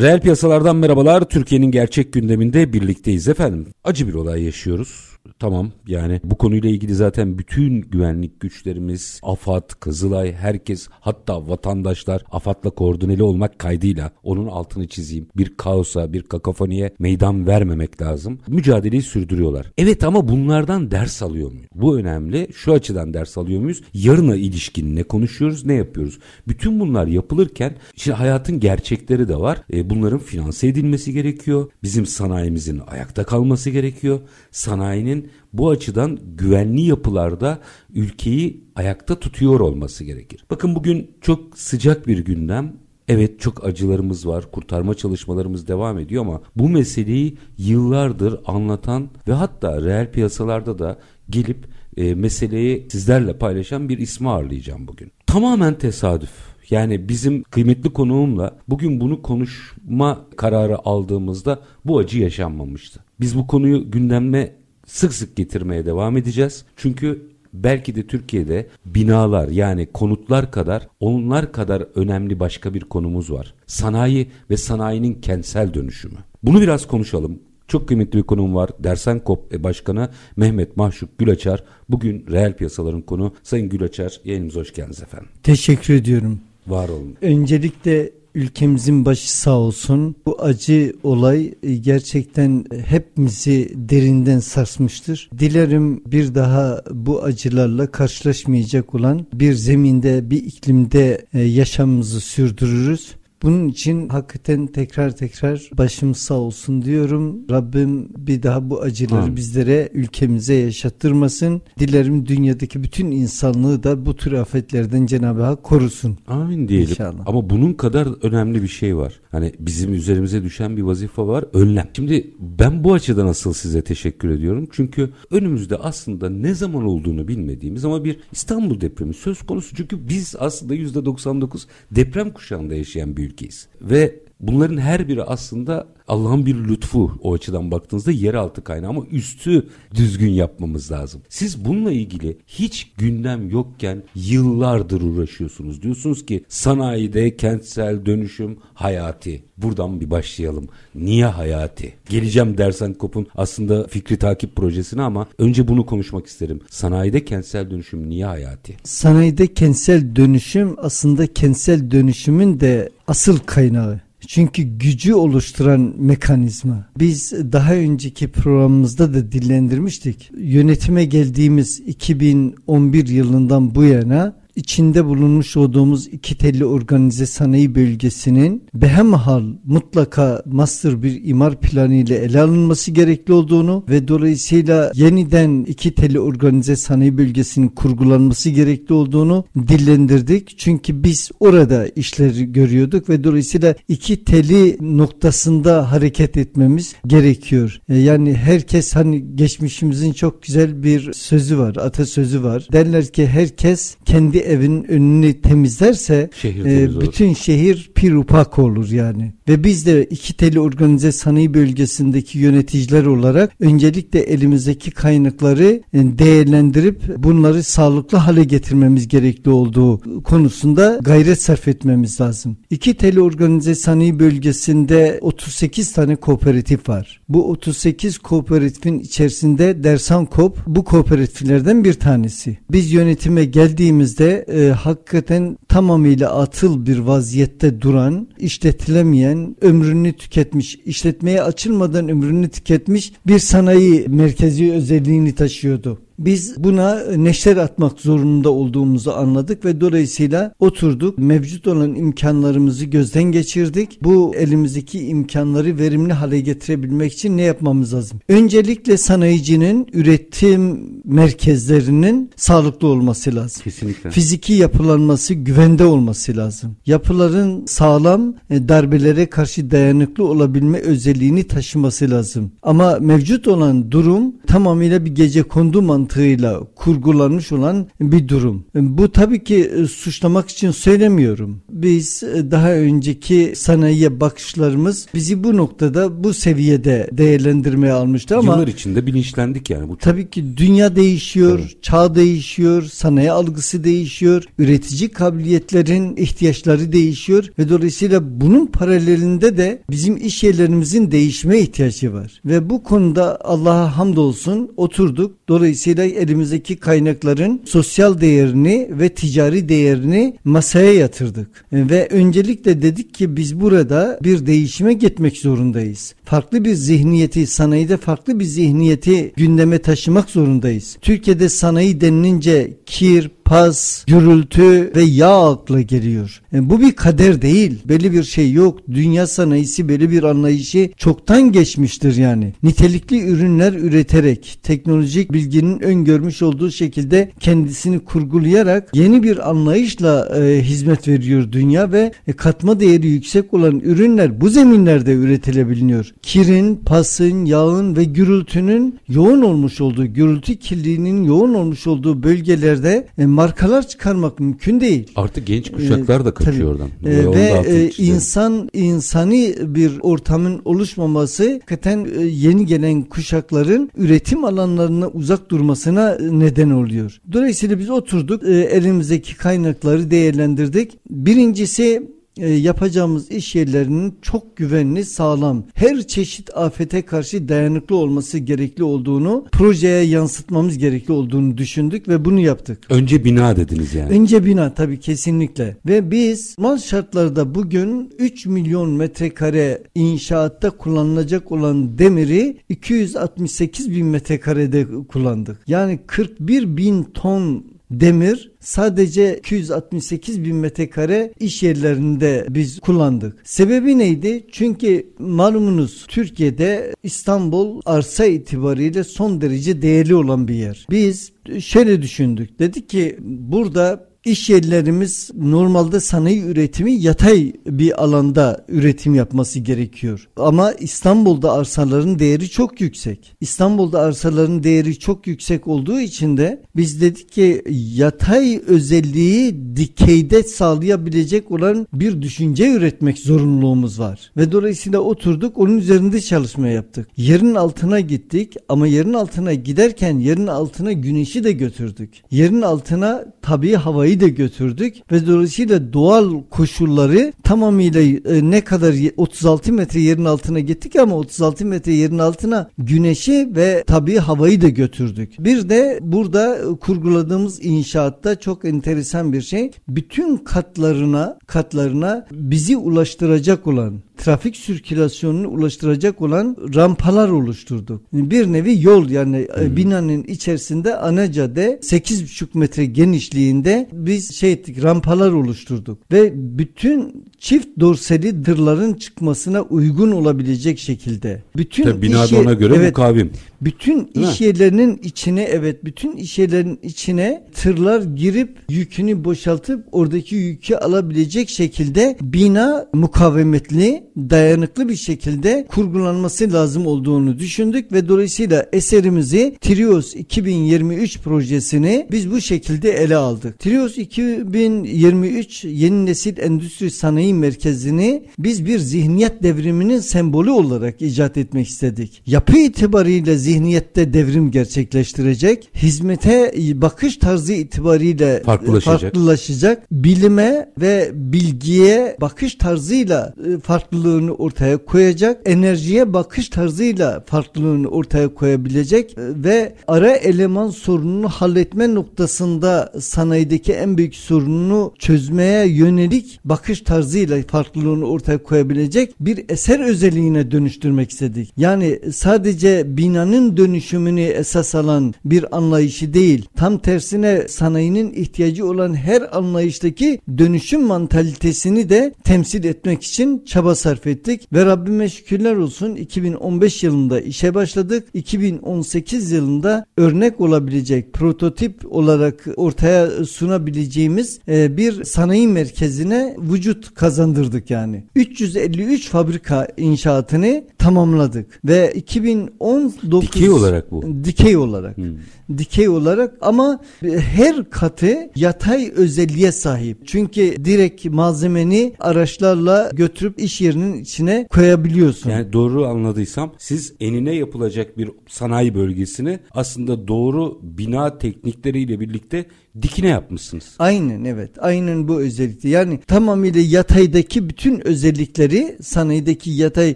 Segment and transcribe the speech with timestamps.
[0.00, 1.28] Reel piyasalardan merhabalar.
[1.28, 3.66] Türkiye'nin gerçek gündeminde birlikteyiz efendim.
[3.84, 5.18] Acı bir olay yaşıyoruz.
[5.38, 12.70] Tamam yani bu konuyla ilgili zaten bütün güvenlik güçlerimiz, AFAD, Kızılay, herkes hatta vatandaşlar AFAD'la
[12.70, 15.26] koordineli olmak kaydıyla onun altını çizeyim.
[15.36, 18.38] Bir kaosa, bir kakafoniye meydan vermemek lazım.
[18.48, 19.72] Mücadeleyi sürdürüyorlar.
[19.78, 21.68] Evet ama bunlardan ders alıyor muyuz?
[21.74, 22.48] Bu önemli.
[22.54, 23.82] Şu açıdan ders alıyor muyuz?
[23.94, 26.18] Yarına ilişkin ne konuşuyoruz, ne yapıyoruz?
[26.48, 29.62] Bütün bunlar yapılırken işte hayatın gerçekleri de var.
[29.72, 31.70] E, bunların finanse edilmesi gerekiyor.
[31.82, 34.20] Bizim sanayimizin ayakta kalması gerekiyor.
[34.50, 35.09] Sanayinin
[35.52, 37.58] bu açıdan güvenli yapılarda
[37.94, 40.44] ülkeyi ayakta tutuyor olması gerekir.
[40.50, 42.72] Bakın bugün çok sıcak bir gündem.
[43.08, 49.82] Evet çok acılarımız var, kurtarma çalışmalarımız devam ediyor ama bu meseleyi yıllardır anlatan ve hatta
[49.82, 50.98] reel piyasalarda da
[51.30, 55.12] gelip e, meseleyi sizlerle paylaşan bir ismi ağırlayacağım bugün.
[55.26, 56.30] Tamamen tesadüf.
[56.70, 63.04] Yani bizim kıymetli konuğumla bugün bunu konuşma kararı aldığımızda bu acı yaşanmamıştı.
[63.20, 64.52] Biz bu konuyu gündeme
[64.90, 66.64] sık sık getirmeye devam edeceğiz.
[66.76, 73.54] Çünkü belki de Türkiye'de binalar yani konutlar kadar onlar kadar önemli başka bir konumuz var.
[73.66, 76.18] Sanayi ve sanayinin kentsel dönüşümü.
[76.42, 77.38] Bunu biraz konuşalım.
[77.68, 78.70] Çok kıymetli bir konum var.
[78.78, 81.64] Dersen Kop Başkanı Mehmet Mahşuk Gülaçar.
[81.88, 83.34] Bugün reel piyasaların konu.
[83.42, 85.28] Sayın Gülaçar yayınımıza hoş geldiniz efendim.
[85.42, 86.40] Teşekkür ediyorum.
[86.66, 87.16] Var olun.
[87.22, 90.16] Öncelikle ülkemizin başı sağ olsun.
[90.26, 95.30] Bu acı olay e, gerçekten hepimizi derinden sarsmıştır.
[95.38, 103.14] Dilerim bir daha bu acılarla karşılaşmayacak olan bir zeminde, bir iklimde e, yaşamımızı sürdürürüz.
[103.42, 107.40] Bunun için hakikaten tekrar tekrar başım sağ olsun diyorum.
[107.50, 109.36] Rabbim bir daha bu acıları Amin.
[109.36, 111.62] bizlere, ülkemize yaşattırmasın.
[111.78, 116.18] Dilerim dünyadaki bütün insanlığı da bu tür afetlerden Cenab-ı Hak korusun.
[116.26, 116.90] Amin diyelim.
[116.90, 117.22] İnşallah.
[117.26, 119.20] Ama bunun kadar önemli bir şey var.
[119.30, 121.44] Hani bizim üzerimize düşen bir vazife var.
[121.52, 121.88] Önlem.
[121.96, 124.68] Şimdi ben bu açıdan asıl size teşekkür ediyorum.
[124.72, 129.76] Çünkü önümüzde aslında ne zaman olduğunu bilmediğimiz ama bir İstanbul depremi söz konusu.
[129.76, 133.68] Çünkü biz aslında %99 deprem kuşağında yaşayan bir ülkeyiz.
[133.80, 139.68] Ve bunların her biri aslında Allah'ın bir lütfu o açıdan baktığınızda yeraltı kaynağı ama üstü
[139.94, 141.22] düzgün yapmamız lazım.
[141.28, 145.82] Siz bununla ilgili hiç gündem yokken yıllardır uğraşıyorsunuz.
[145.82, 149.42] Diyorsunuz ki sanayide kentsel dönüşüm hayati.
[149.56, 150.68] Buradan bir başlayalım.
[150.94, 151.94] Niye hayati?
[152.08, 156.60] Geleceğim dersen kopun aslında fikri takip projesine ama önce bunu konuşmak isterim.
[156.70, 158.76] Sanayide kentsel dönüşüm niye hayati?
[158.84, 164.09] Sanayide kentsel dönüşüm aslında kentsel dönüşümün de asıl kaynağı.
[164.26, 166.86] Çünkü gücü oluşturan mekanizma.
[166.98, 170.30] Biz daha önceki programımızda da dillendirmiştik.
[170.36, 179.42] Yönetime geldiğimiz 2011 yılından bu yana içinde bulunmuş olduğumuz iki telli organize sanayi bölgesinin behemhal
[179.64, 186.20] mutlaka master bir imar planı ile ele alınması gerekli olduğunu ve dolayısıyla yeniden iki telli
[186.20, 190.58] organize sanayi bölgesinin kurgulanması gerekli olduğunu dillendirdik.
[190.58, 197.80] Çünkü biz orada işleri görüyorduk ve dolayısıyla iki teli noktasında hareket etmemiz gerekiyor.
[197.88, 202.68] E, yani herkes hani geçmişimizin çok güzel bir sözü var, atasözü var.
[202.72, 207.36] Derler ki herkes kendi evin önünü temizlerse şehir e, bütün olur.
[207.36, 209.32] şehir pirupak olur yani.
[209.48, 217.02] Ve biz de iki teli organize sanayi bölgesindeki yöneticiler olarak öncelikle elimizdeki kaynakları e, değerlendirip
[217.18, 222.56] bunları sağlıklı hale getirmemiz gerekli olduğu konusunda gayret sarf etmemiz lazım.
[222.70, 227.20] İki teli organize sanayi bölgesinde 38 tane kooperatif var.
[227.28, 232.58] Bu 38 kooperatifin içerisinde Dersan Kop bu kooperatiflerden bir tanesi.
[232.70, 242.08] Biz yönetime geldiğimizde e, hakikaten tamamıyla atıl bir vaziyette duran, işletilemeyen, ömrünü tüketmiş, işletmeye açılmadan
[242.08, 245.98] ömrünü tüketmiş bir sanayi merkezi özelliğini taşıyordu.
[246.20, 251.18] Biz buna neşter atmak zorunda olduğumuzu anladık ve dolayısıyla oturduk.
[251.18, 253.98] Mevcut olan imkanlarımızı gözden geçirdik.
[254.02, 258.20] Bu elimizdeki imkanları verimli hale getirebilmek için ne yapmamız lazım?
[258.28, 263.62] Öncelikle sanayicinin üretim merkezlerinin sağlıklı olması lazım.
[263.64, 264.10] Kesinlikle.
[264.10, 266.76] Fiziki yapılanması güvende olması lazım.
[266.86, 272.52] Yapıların sağlam e, darbelere karşı dayanıklı olabilme özelliğini taşıması lazım.
[272.62, 278.64] Ama mevcut olan durum tamamıyla bir gece kondu mantığıyla kurgulanmış olan bir durum.
[278.76, 281.62] E, bu tabii ki e, suçlamak için söylemiyorum.
[281.70, 289.06] Biz daha önceki sanayiye bakışlarımız bizi bu noktada bu seviyede değerlendirmeye almıştı ama Yıllar içinde
[289.06, 289.88] bilinçlendik yani.
[289.88, 297.44] Bu çok Tabii ki dünya değişiyor, çağ değişiyor, sanayi algısı değişiyor, üretici kabiliyetlerin ihtiyaçları değişiyor
[297.58, 302.40] ve dolayısıyla bunun paralelinde de bizim iş yerlerimizin değişme ihtiyacı var.
[302.44, 305.36] Ve bu konuda Allah'a hamdolsun oturduk.
[305.48, 311.64] Dolayısıyla elimizdeki kaynakların sosyal değerini ve ticari değerini masaya yatırdık.
[311.72, 316.14] Ve öncelikle dedik ki biz burada bir değişime gitmek zorundayız.
[316.24, 320.96] Farklı bir zihniyeti, sanayide farklı bir zihniyeti gündeme taşımak zorundayız.
[321.00, 326.42] Türkiye'de sanayi denilince kir, pas, gürültü ve yağ akla geliyor.
[326.52, 327.78] Yani bu bir kader değil.
[327.84, 328.78] Belli bir şey yok.
[328.92, 332.52] Dünya sanayisi belli bir anlayışı çoktan geçmiştir yani.
[332.62, 341.08] Nitelikli ürünler üreterek, teknolojik bilginin öngörmüş olduğu şekilde kendisini kurgulayarak yeni bir anlayışla e, hizmet
[341.08, 346.12] veriyor dünya ve e, katma değeri yüksek olan ürünler bu zeminlerde üretilebiliyor.
[346.22, 353.26] Kirin, pasın, yağın ve gürültünün yoğun olmuş olduğu, gürültü kirliliğinin yoğun olmuş olduğu bölgelerde e,
[353.40, 355.10] markalar çıkarmak mümkün değil.
[355.16, 356.66] Artık genç kuşaklar da kaçıyor Tabii.
[356.66, 356.88] oradan.
[357.04, 358.14] Ee, ve e, çizelim.
[358.14, 366.38] insan insani bir ortamın oluşmaması hakikaten e, yeni gelen kuşakların üretim alanlarına uzak durmasına e,
[366.38, 367.20] neden oluyor.
[367.32, 370.98] Dolayısıyla biz oturduk e, elimizdeki kaynakları değerlendirdik.
[371.10, 379.44] Birincisi yapacağımız iş yerlerinin çok güvenli, sağlam, her çeşit afete karşı dayanıklı olması gerekli olduğunu,
[379.52, 382.78] projeye yansıtmamız gerekli olduğunu düşündük ve bunu yaptık.
[382.90, 384.12] Önce bina dediniz yani.
[384.12, 385.76] Önce bina tabii kesinlikle.
[385.86, 394.86] Ve biz mal şartlarda bugün 3 milyon metrekare inşaatta kullanılacak olan demiri 268 bin metrekarede
[395.08, 395.58] kullandık.
[395.66, 403.38] Yani 41 bin ton demir sadece 268 bin metrekare iş yerlerinde biz kullandık.
[403.44, 404.46] Sebebi neydi?
[404.52, 410.86] Çünkü malumunuz Türkiye'de İstanbul arsa itibariyle son derece değerli olan bir yer.
[410.90, 412.58] Biz şöyle düşündük.
[412.58, 420.28] Dedik ki burada İş yerlerimiz normalde sanayi üretimi yatay bir alanda üretim yapması gerekiyor.
[420.36, 423.36] Ama İstanbul'da arsaların değeri çok yüksek.
[423.40, 427.62] İstanbul'da arsaların değeri çok yüksek olduğu için de biz dedik ki
[427.94, 434.32] yatay özelliği dikeyde sağlayabilecek olan bir düşünce üretmek zorunluluğumuz var.
[434.36, 437.08] Ve dolayısıyla oturduk onun üzerinde çalışma yaptık.
[437.16, 442.22] Yerin altına gittik ama yerin altına giderken yerin altına güneşi de götürdük.
[442.30, 449.72] Yerin altına tabii havayı da götürdük ve dolayısıyla doğal koşulları tamamıyla e, ne kadar 36
[449.72, 455.34] metre yerin altına gittik ama 36 metre yerin altına güneşi ve tabii havayı da götürdük.
[455.38, 459.70] Bir de burada kurguladığımız inşaatta çok enteresan bir şey.
[459.88, 468.02] Bütün katlarına katlarına bizi ulaştıracak olan trafik sirkülasyonunu ulaştıracak olan rampalar oluşturduk.
[468.12, 469.76] Bir nevi yol yani hmm.
[469.76, 477.68] binanın içerisinde ana cadde 8,5 metre genişliğinde biz şey ettik rampalar oluşturduk ve bütün çift
[477.80, 481.42] dorseli tırların çıkmasına uygun olabilecek şekilde.
[481.56, 483.30] Bütün Tabii binada iş yer- ona göre evet, mukavim.
[483.60, 484.46] Bütün Değil iş mi?
[484.46, 492.16] yerlerinin içine evet bütün iş yerlerinin içine tırlar girip yükünü boşaltıp oradaki yükü alabilecek şekilde
[492.20, 502.06] bina mukavemetli dayanıklı bir şekilde kurgulanması lazım olduğunu düşündük ve dolayısıyla eserimizi Trios 2023 projesini
[502.12, 503.58] biz bu şekilde ele aldık.
[503.58, 511.68] Trios 2023 yeni nesil endüstri sanayi merkezini biz bir zihniyet devriminin sembolü olarak icat etmek
[511.68, 512.22] istedik.
[512.26, 515.68] Yapı itibariyle zihniyette devrim gerçekleştirecek.
[515.74, 519.00] Hizmete bakış tarzı itibariyle Farklılaşacak.
[519.00, 519.86] farklılaşacak.
[519.92, 528.34] Bilime ve bilgiye bakış tarzıyla e, farklılığı farklılığını ortaya koyacak, enerjiye bakış tarzıyla farklılığını ortaya
[528.34, 537.42] koyabilecek ve ara eleman sorununu halletme noktasında sanayideki en büyük sorununu çözmeye yönelik bakış tarzıyla
[537.42, 541.52] farklılığını ortaya koyabilecek bir eser özelliğine dönüştürmek istedik.
[541.56, 549.36] Yani sadece binanın dönüşümünü esas alan bir anlayışı değil, tam tersine sanayinin ihtiyacı olan her
[549.38, 556.82] anlayıştaki dönüşüm mantalitesini de temsil etmek için çaba sarf ettik ve Rabbime şükürler olsun 2015
[556.82, 558.08] yılında işe başladık.
[558.14, 568.04] 2018 yılında örnek olabilecek prototip olarak ortaya sunabileceğimiz e, bir sanayi merkezine vücut kazandırdık yani.
[568.14, 574.24] 353 fabrika inşaatını tamamladık ve 2019 dikey olarak bu.
[574.24, 574.96] Dikey olarak.
[574.96, 575.16] Hmm
[575.58, 579.98] dikey olarak ama her katı yatay özelliğe sahip.
[580.06, 585.30] Çünkü direkt malzemeni araçlarla götürüp iş yerinin içine koyabiliyorsun.
[585.30, 592.46] Yani doğru anladıysam siz enine yapılacak bir sanayi bölgesini aslında doğru bina teknikleriyle birlikte
[592.82, 593.64] dikine yapmışsınız.
[593.78, 594.50] Aynen evet.
[594.58, 595.68] Aynen bu özellikle.
[595.68, 599.94] Yani tamamıyla yataydaki bütün özellikleri sanayideki yatay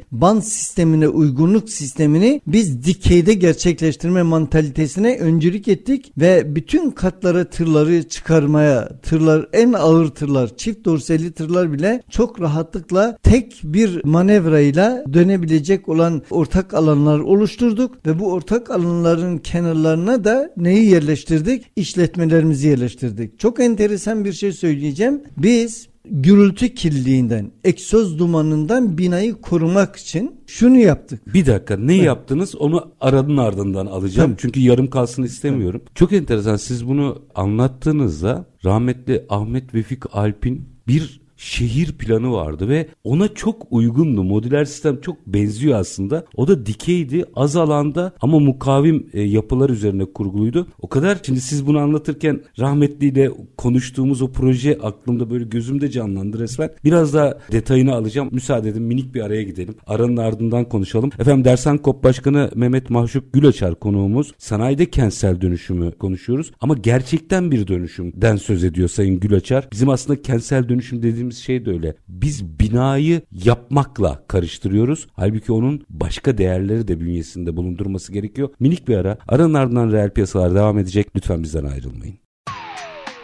[0.13, 8.89] band sistemine uygunluk sistemini biz dikeyde gerçekleştirme mantalitesine öncülük ettik ve bütün katlara tırları çıkarmaya
[9.03, 16.23] tırlar en ağır tırlar çift dorselli tırlar bile çok rahatlıkla tek bir manevrayla dönebilecek olan
[16.31, 21.65] ortak alanlar oluşturduk ve bu ortak alanların kenarlarına da neyi yerleştirdik?
[21.77, 23.39] İşletmelerimizi yerleştirdik.
[23.39, 25.23] Çok enteresan bir şey söyleyeceğim.
[25.37, 31.35] Biz gürültü kirliliğinden, egzoz dumanından binayı korumak için şunu yaptık.
[31.35, 32.07] Bir dakika ne evet.
[32.07, 34.31] yaptınız onu aranın ardından alacağım.
[34.31, 34.41] Tabii.
[34.41, 35.81] Çünkü yarım kalsın istemiyorum.
[35.85, 35.95] Tabii.
[35.95, 43.35] Çok enteresan siz bunu anlattığınızda rahmetli Ahmet Vefik Alp'in bir şehir planı vardı ve ona
[43.35, 44.25] çok uygundu.
[44.25, 46.25] Modüler sistem çok benziyor aslında.
[46.37, 50.67] O da dikeydi, az alanda ama mukavim e, yapılar üzerine kurguluydu.
[50.79, 56.71] O kadar şimdi siz bunu anlatırken rahmetliyle konuştuğumuz o proje aklımda böyle gözümde canlandı resmen.
[56.85, 58.29] Biraz daha detayını alacağım.
[58.33, 59.75] Müsaade edin minik bir araya gidelim.
[59.87, 61.11] Aranın ardından konuşalım.
[61.19, 64.33] Efendim Dersan Kop Başkanı Mehmet Mahşuk Gülaçar konuğumuz.
[64.39, 69.69] Sanayide kentsel dönüşümü konuşuyoruz ama gerçekten bir dönüşümden söz ediyor Sayın Gülaçar.
[69.73, 71.95] Bizim aslında kentsel dönüşüm dediğimiz dediğimiz şey de öyle.
[72.09, 75.07] Biz binayı yapmakla karıştırıyoruz.
[75.17, 78.49] Halbuki onun başka değerleri de bünyesinde bulundurması gerekiyor.
[78.61, 79.19] Minik bir ara.
[79.29, 81.09] Aranın ardından reel piyasalar devam edecek.
[81.17, 82.19] Lütfen bizden ayrılmayın.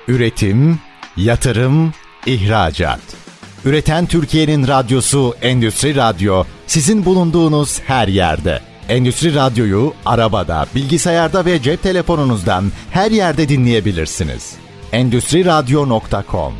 [0.09, 0.79] Üretim,
[1.17, 1.93] yatırım,
[2.27, 3.01] ihracat.
[3.65, 8.61] Üreten Türkiye'nin radyosu Endüstri Radyo sizin bulunduğunuz her yerde.
[8.89, 14.55] Endüstri Radyo'yu arabada, bilgisayarda ve cep telefonunuzdan her yerde dinleyebilirsiniz.
[14.93, 16.55] Endüstri Radyo.com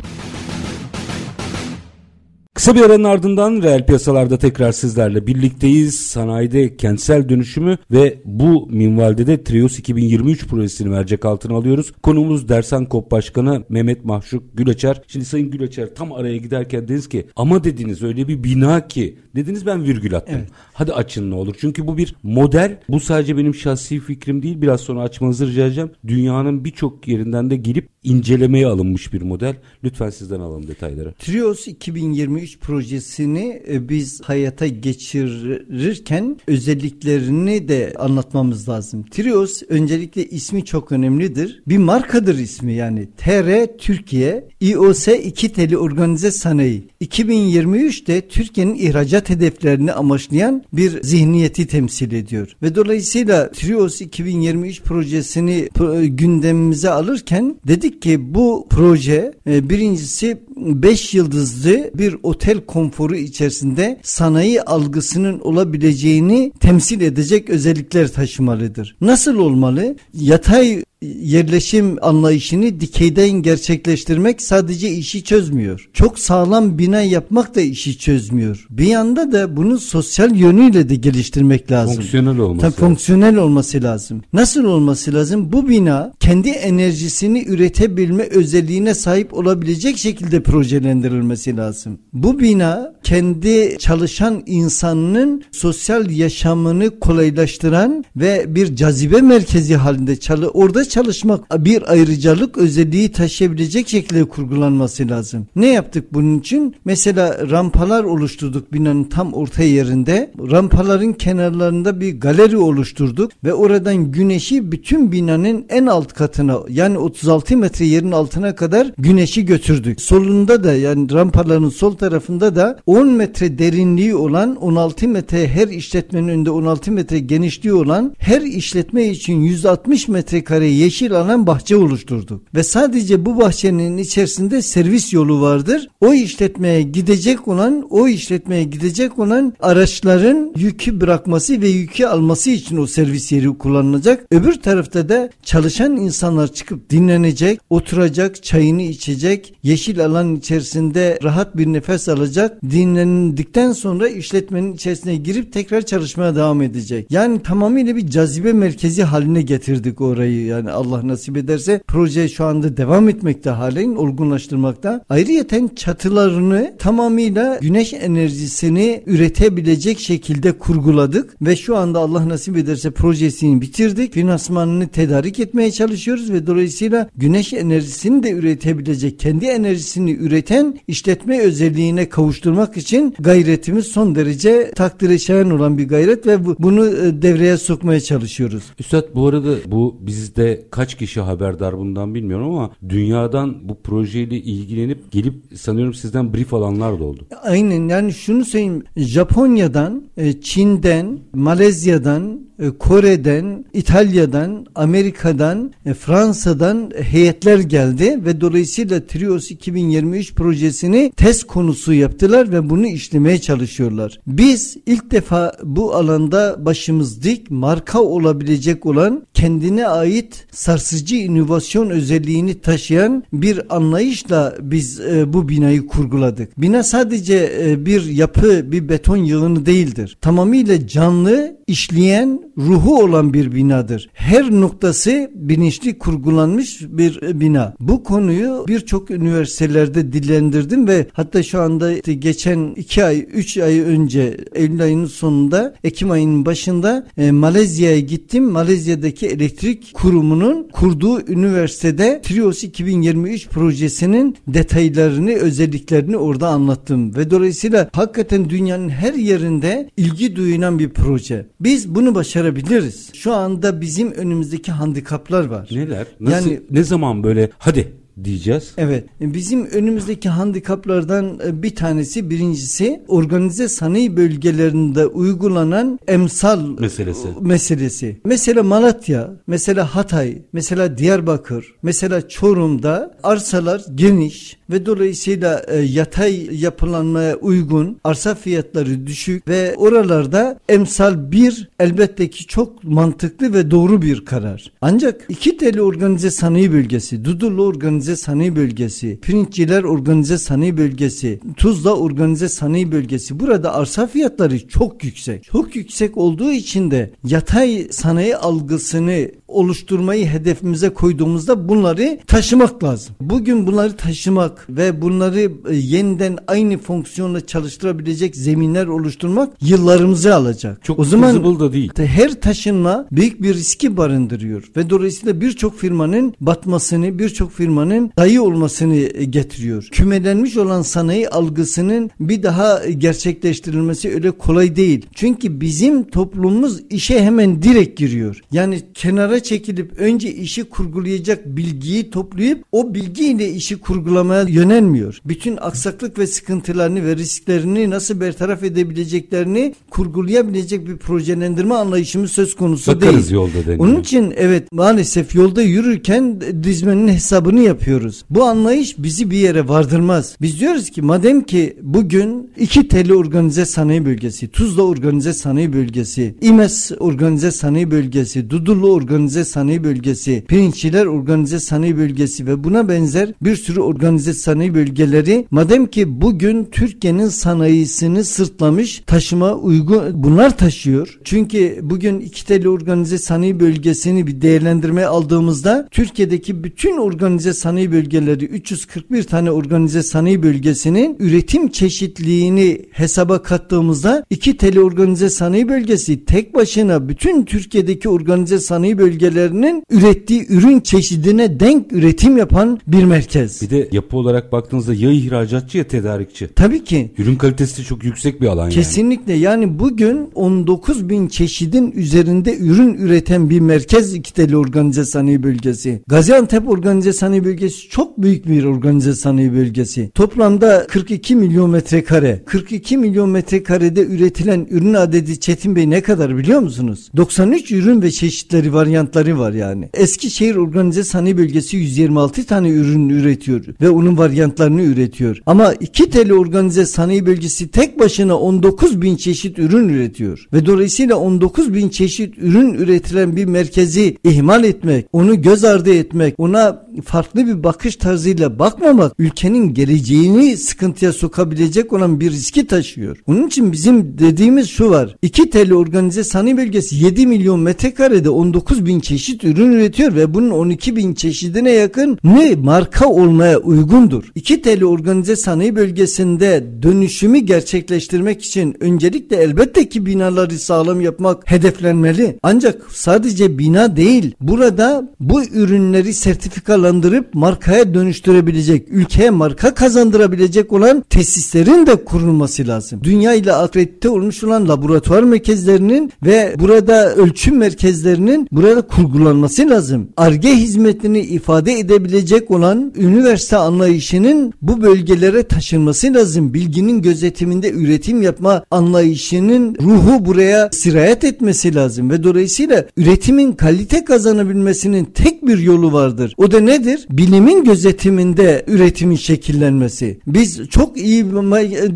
[2.53, 5.99] Kısa bir aranın ardından reel piyasalarda tekrar sizlerle birlikteyiz.
[5.99, 11.91] Sanayide kentsel dönüşümü ve bu minvalde de Trios 2023 projesini mercek altına alıyoruz.
[12.03, 15.01] Konumuz Dersan Kop Başkanı Mehmet Mahşuk Güleçer.
[15.07, 19.65] Şimdi Sayın Güleçer tam araya giderken dediniz ki ama dediniz öyle bir bina ki dediniz
[19.65, 20.35] ben virgül attım.
[20.37, 20.49] Evet.
[20.73, 21.55] Hadi açın ne olur.
[21.59, 22.79] Çünkü bu bir model.
[22.89, 24.61] Bu sadece benim şahsi fikrim değil.
[24.61, 25.91] Biraz sonra açmanızı rica edeceğim.
[26.07, 29.55] Dünyanın birçok yerinden de gelip incelemeye alınmış bir model.
[29.83, 31.13] Lütfen sizden alalım detayları.
[31.13, 39.05] Trios 2023 projesini e, biz hayata geçirirken özelliklerini de anlatmamız lazım.
[39.11, 41.63] Trios öncelikle ismi çok önemlidir.
[41.67, 43.07] Bir markadır ismi yani.
[43.17, 46.83] TR Türkiye IOS 2 Teli Organize Sanayi.
[47.01, 52.55] 2023'te Türkiye'nin ihracat hedeflerini amaçlayan bir zihniyeti temsil ediyor.
[52.61, 55.69] Ve dolayısıyla Trios 2023 projesini
[56.03, 64.61] gündemimize alırken dedik ki bu proje e, birincisi 5 yıldızlı bir otel konforu içerisinde sanayi
[64.61, 68.95] algısının olabileceğini temsil edecek özellikler taşımalıdır.
[69.01, 69.95] Nasıl olmalı?
[70.13, 75.89] Yatay yerleşim anlayışını dikeyden gerçekleştirmek sadece işi çözmüyor.
[75.93, 78.67] Çok sağlam bina yapmak da işi çözmüyor.
[78.69, 81.95] Bir yanda da bunu sosyal yönüyle de geliştirmek lazım.
[81.95, 82.61] Fonksiyonel olması.
[82.61, 84.21] Tabii fonksiyonel olması lazım.
[84.33, 85.51] Nasıl olması lazım?
[85.51, 91.99] Bu bina kendi enerjisini üretebilme özelliğine sahip olabilecek şekilde projelendirilmesi lazım.
[92.13, 100.90] Bu bina kendi çalışan insanının sosyal yaşamını kolaylaştıran ve bir cazibe merkezi halinde çalı orada
[100.91, 105.47] çalışmak bir ayrıcalık özelliği taşıyabilecek şekilde kurgulanması lazım.
[105.55, 106.75] Ne yaptık bunun için?
[106.85, 110.31] Mesela rampalar oluşturduk binanın tam orta yerinde.
[110.51, 117.57] Rampaların kenarlarında bir galeri oluşturduk ve oradan güneşi bütün binanın en alt katına yani 36
[117.57, 120.01] metre yerin altına kadar güneşi götürdük.
[120.01, 126.27] Solunda da yani rampaların sol tarafında da 10 metre derinliği olan 16 metre her işletmenin
[126.27, 132.43] önünde 16 metre genişliği olan her işletme için 160 metrekare yeşil alan bahçe oluşturduk.
[132.55, 135.89] Ve sadece bu bahçenin içerisinde servis yolu vardır.
[136.01, 142.77] O işletmeye gidecek olan o işletmeye gidecek olan araçların yükü bırakması ve yükü alması için
[142.77, 144.25] o servis yeri kullanılacak.
[144.31, 151.67] Öbür tarafta da çalışan insanlar çıkıp dinlenecek, oturacak, çayını içecek, yeşil alan içerisinde rahat bir
[151.67, 152.61] nefes alacak.
[152.71, 157.07] Dinlendikten sonra işletmenin içerisine girip tekrar çalışmaya devam edecek.
[157.09, 160.45] Yani tamamıyla bir cazibe merkezi haline getirdik orayı.
[160.45, 165.05] Yani Allah nasip ederse proje şu anda devam etmekte halen olgunlaştırmakta.
[165.09, 173.61] Ayrıyeten çatılarını tamamıyla güneş enerjisini üretebilecek şekilde kurguladık ve şu anda Allah nasip ederse projesini
[173.61, 174.13] bitirdik.
[174.13, 182.09] Finansmanını tedarik etmeye çalışıyoruz ve dolayısıyla güneş enerjisini de üretebilecek, kendi enerjisini üreten işletme özelliğine
[182.09, 187.57] kavuşturmak için gayretimiz son derece takdire şayan olan bir gayret ve bu, bunu e, devreye
[187.57, 188.63] sokmaya çalışıyoruz.
[188.79, 195.11] Üstad bu arada bu bizde kaç kişi haberdar bundan bilmiyorum ama dünyadan bu projeyle ilgilenip
[195.11, 197.25] gelip sanıyorum sizden brief alanlar da oldu.
[197.43, 202.39] Aynen yani şunu söyleyeyim Japonya'dan, e, Çin'den, Malezya'dan,
[202.69, 212.51] Kore'den, İtalya'dan, Amerika'dan, e, Fransa'dan heyetler geldi ve dolayısıyla Trios 2023 projesini test konusu yaptılar
[212.51, 214.19] ve bunu işlemeye çalışıyorlar.
[214.27, 222.61] Biz ilk defa bu alanda başımız dik marka olabilecek olan kendine ait sarsıcı inovasyon özelliğini
[222.61, 226.61] taşıyan bir anlayışla biz e, bu binayı kurguladık.
[226.61, 230.17] Bina sadece e, bir yapı, bir beton yığını değildir.
[230.21, 234.09] Tamamıyla canlı, işleyen, ruhu olan bir binadır.
[234.13, 237.75] Her noktası bilinçli kurgulanmış bir bina.
[237.79, 244.37] Bu konuyu birçok üniversitelerde dillendirdim ve hatta şu anda geçen iki ay, üç ay önce
[244.55, 248.43] Eylül ayının sonunda, Ekim ayının başında e, Malezya'ya gittim.
[248.43, 257.15] Malezya'daki elektrik kurumunun kurduğu üniversitede Trios 2023 projesinin detaylarını, özelliklerini orada anlattım.
[257.15, 261.45] Ve dolayısıyla hakikaten dünyanın her yerinde ilgi duyulan bir proje.
[261.63, 263.09] Biz bunu başarabiliriz.
[263.13, 265.69] Şu anda bizim önümüzdeki handikaplar var.
[265.71, 266.07] Neler?
[266.19, 268.71] Nasıl, yani ne zaman böyle hadi diyeceğiz.
[268.77, 269.05] Evet.
[269.21, 277.27] Bizim önümüzdeki handikaplardan e, bir tanesi birincisi organize sanayi bölgelerinde uygulanan emsal meselesi.
[277.41, 278.21] meselesi.
[278.25, 287.35] Mesela Malatya, mesela Hatay, mesela Diyarbakır, mesela Çorum'da arsalar geniş ve dolayısıyla e, yatay yapılanmaya
[287.35, 294.25] uygun, arsa fiyatları düşük ve oralarda emsal bir elbette ki çok mantıklı ve doğru bir
[294.25, 294.71] karar.
[294.81, 301.95] Ancak iki teli organize sanayi bölgesi, Dudullu organize sanayi bölgesi, Pirinççiler organize sanayi bölgesi, Tuzla
[301.95, 303.39] organize sanayi bölgesi.
[303.39, 305.43] Burada arsa fiyatları çok yüksek.
[305.43, 313.15] Çok yüksek olduğu için de yatay sanayi algısını oluşturmayı hedefimize koyduğumuzda bunları taşımak lazım.
[313.21, 320.83] Bugün bunları taşımak ve bunları e, yeniden aynı fonksiyonla çalıştırabilecek zeminler oluşturmak yıllarımızı alacak.
[320.83, 321.91] Çok o zaman da değil.
[321.97, 328.95] Her taşınma büyük bir riski barındırıyor ve dolayısıyla birçok firmanın batmasını, birçok firmanın dayı olmasını
[328.95, 329.87] e, getiriyor.
[329.91, 335.05] Kümelenmiş olan sanayi algısının bir daha gerçekleştirilmesi öyle kolay değil.
[335.15, 338.41] Çünkü bizim toplumumuz işe hemen direkt giriyor.
[338.51, 345.19] Yani kenara çekilip önce işi kurgulayacak bilgiyi toplayıp o bilgiyle işi kurgulamaya yönelmiyor.
[345.25, 352.95] Bütün aksaklık ve sıkıntılarını ve risklerini nasıl bertaraf edebileceklerini kurgulayabilecek bir projelendirme anlayışımız söz konusu
[352.95, 353.31] Bakarız değil.
[353.31, 353.79] yolda deniyor.
[353.79, 358.25] Onun için evet maalesef yolda yürürken dizmenin hesabını yapıyoruz.
[358.29, 360.35] Bu anlayış bizi bir yere vardırmaz.
[360.41, 366.35] Biz diyoruz ki madem ki bugün iki teli organize sanayi bölgesi, Tuzla organize sanayi bölgesi,
[366.41, 373.33] İmes organize sanayi bölgesi, Dudullu organize sanayi bölgesi, Pirinççiler organize sanayi bölgesi ve buna benzer
[373.41, 381.19] bir sürü organize sanayi bölgeleri madem ki bugün Türkiye'nin sanayisini sırtlamış taşıma uygun bunlar taşıyor.
[381.23, 388.45] Çünkü bugün iki teli organize sanayi bölgesini bir değerlendirmeye aldığımızda Türkiye'deki bütün organize sanayi bölgeleri
[388.45, 396.55] 341 tane organize sanayi bölgesinin üretim çeşitliliğini hesaba kattığımızda iki teli organize sanayi bölgesi tek
[396.55, 403.61] başına bütün Türkiye'deki organize sanayi bölgeleri bölgelerinin ürettiği ürün çeşidine denk üretim yapan bir merkez.
[403.61, 406.49] Bir de yapı olarak baktığınızda ya ihracatçı ya tedarikçi.
[406.55, 407.11] Tabii ki.
[407.17, 408.73] Ürün kalitesi de çok yüksek bir alan yani.
[408.73, 416.01] Kesinlikle yani bugün 19 bin çeşidin üzerinde ürün üreten bir merkez İkiteli Organize Sanayi Bölgesi.
[416.07, 420.11] Gaziantep Organize Sanayi Bölgesi çok büyük bir organize sanayi bölgesi.
[420.11, 422.43] Toplamda 42 milyon metrekare.
[422.45, 427.09] 42 milyon metrekarede üretilen ürün adedi Çetin Bey ne kadar biliyor musunuz?
[427.17, 428.73] 93 ürün ve çeşitleri
[429.15, 429.89] varyantları var yani.
[429.93, 435.37] Eskişehir Organize Sanayi Bölgesi 126 tane ürün üretiyor ve onun varyantlarını üretiyor.
[435.45, 440.47] Ama İkiteli Organize Sanayi Bölgesi tek başına 19 bin çeşit ürün üretiyor.
[440.53, 446.35] Ve dolayısıyla 19 bin çeşit ürün üretilen bir merkezi ihmal etmek, onu göz ardı etmek,
[446.37, 453.17] ona farklı bir bakış tarzıyla bakmamak ülkenin geleceğini sıkıntıya sokabilecek olan bir riski taşıyor.
[453.27, 455.15] Onun için bizim dediğimiz şu var.
[455.21, 460.49] İki telli organize sanayi bölgesi 7 milyon metrekarede 19 bin çeşit ürün üretiyor ve bunun
[460.49, 464.23] 12 bin çeşidine yakın ne marka olmaya uygundur.
[464.35, 472.39] İki telli organize sanayi bölgesinde dönüşümü gerçekleştirmek için öncelikle elbette ki binaları sağlam yapmak hedeflenmeli.
[472.43, 481.85] Ancak sadece bina değil burada bu ürünleri sertifikalandırıp markaya dönüştürebilecek, ülkeye marka kazandırabilecek olan tesislerin
[481.85, 482.99] de kurulması lazım.
[483.03, 490.09] Dünya ile akredite olmuş olan laboratuvar merkezlerinin ve burada ölçüm merkezlerinin burada kurgulanması lazım.
[490.17, 496.53] Arge hizmetini ifade edebilecek olan üniversite anlayışının bu bölgelere taşınması lazım.
[496.53, 505.05] Bilginin gözetiminde üretim yapma anlayışının ruhu buraya sirayet etmesi lazım ve dolayısıyla üretimin kalite kazanabilmesinin
[505.05, 506.33] tek bir yolu vardır.
[506.37, 507.07] O da nedir?
[507.09, 510.19] Bilimin gözetiminde üretimin şekillenmesi.
[510.27, 511.25] Biz çok iyi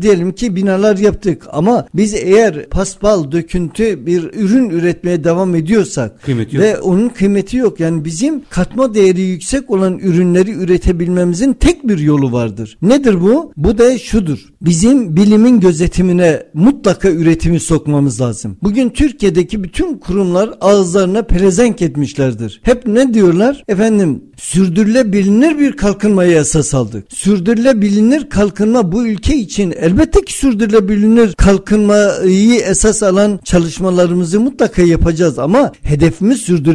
[0.02, 6.75] diyelim ki binalar yaptık ama biz eğer paspal döküntü bir ürün üretmeye devam ediyorsak ve
[6.82, 7.80] onun kıymeti yok.
[7.80, 12.78] Yani bizim katma değeri yüksek olan ürünleri üretebilmemizin tek bir yolu vardır.
[12.82, 13.52] Nedir bu?
[13.56, 14.38] Bu da şudur.
[14.62, 18.56] Bizim bilimin gözetimine mutlaka üretimi sokmamız lazım.
[18.62, 22.60] Bugün Türkiye'deki bütün kurumlar ağızlarına pelezenk etmişlerdir.
[22.62, 23.64] Hep ne diyorlar?
[23.68, 27.04] Efendim sürdürülebilir bir kalkınmaya esas aldık.
[27.12, 35.72] Sürdürülebilir kalkınma bu ülke için elbette ki sürdürülebilir kalkınmayı esas alan çalışmalarımızı mutlaka yapacağız ama
[35.82, 36.65] hedefimiz sürdürülebilir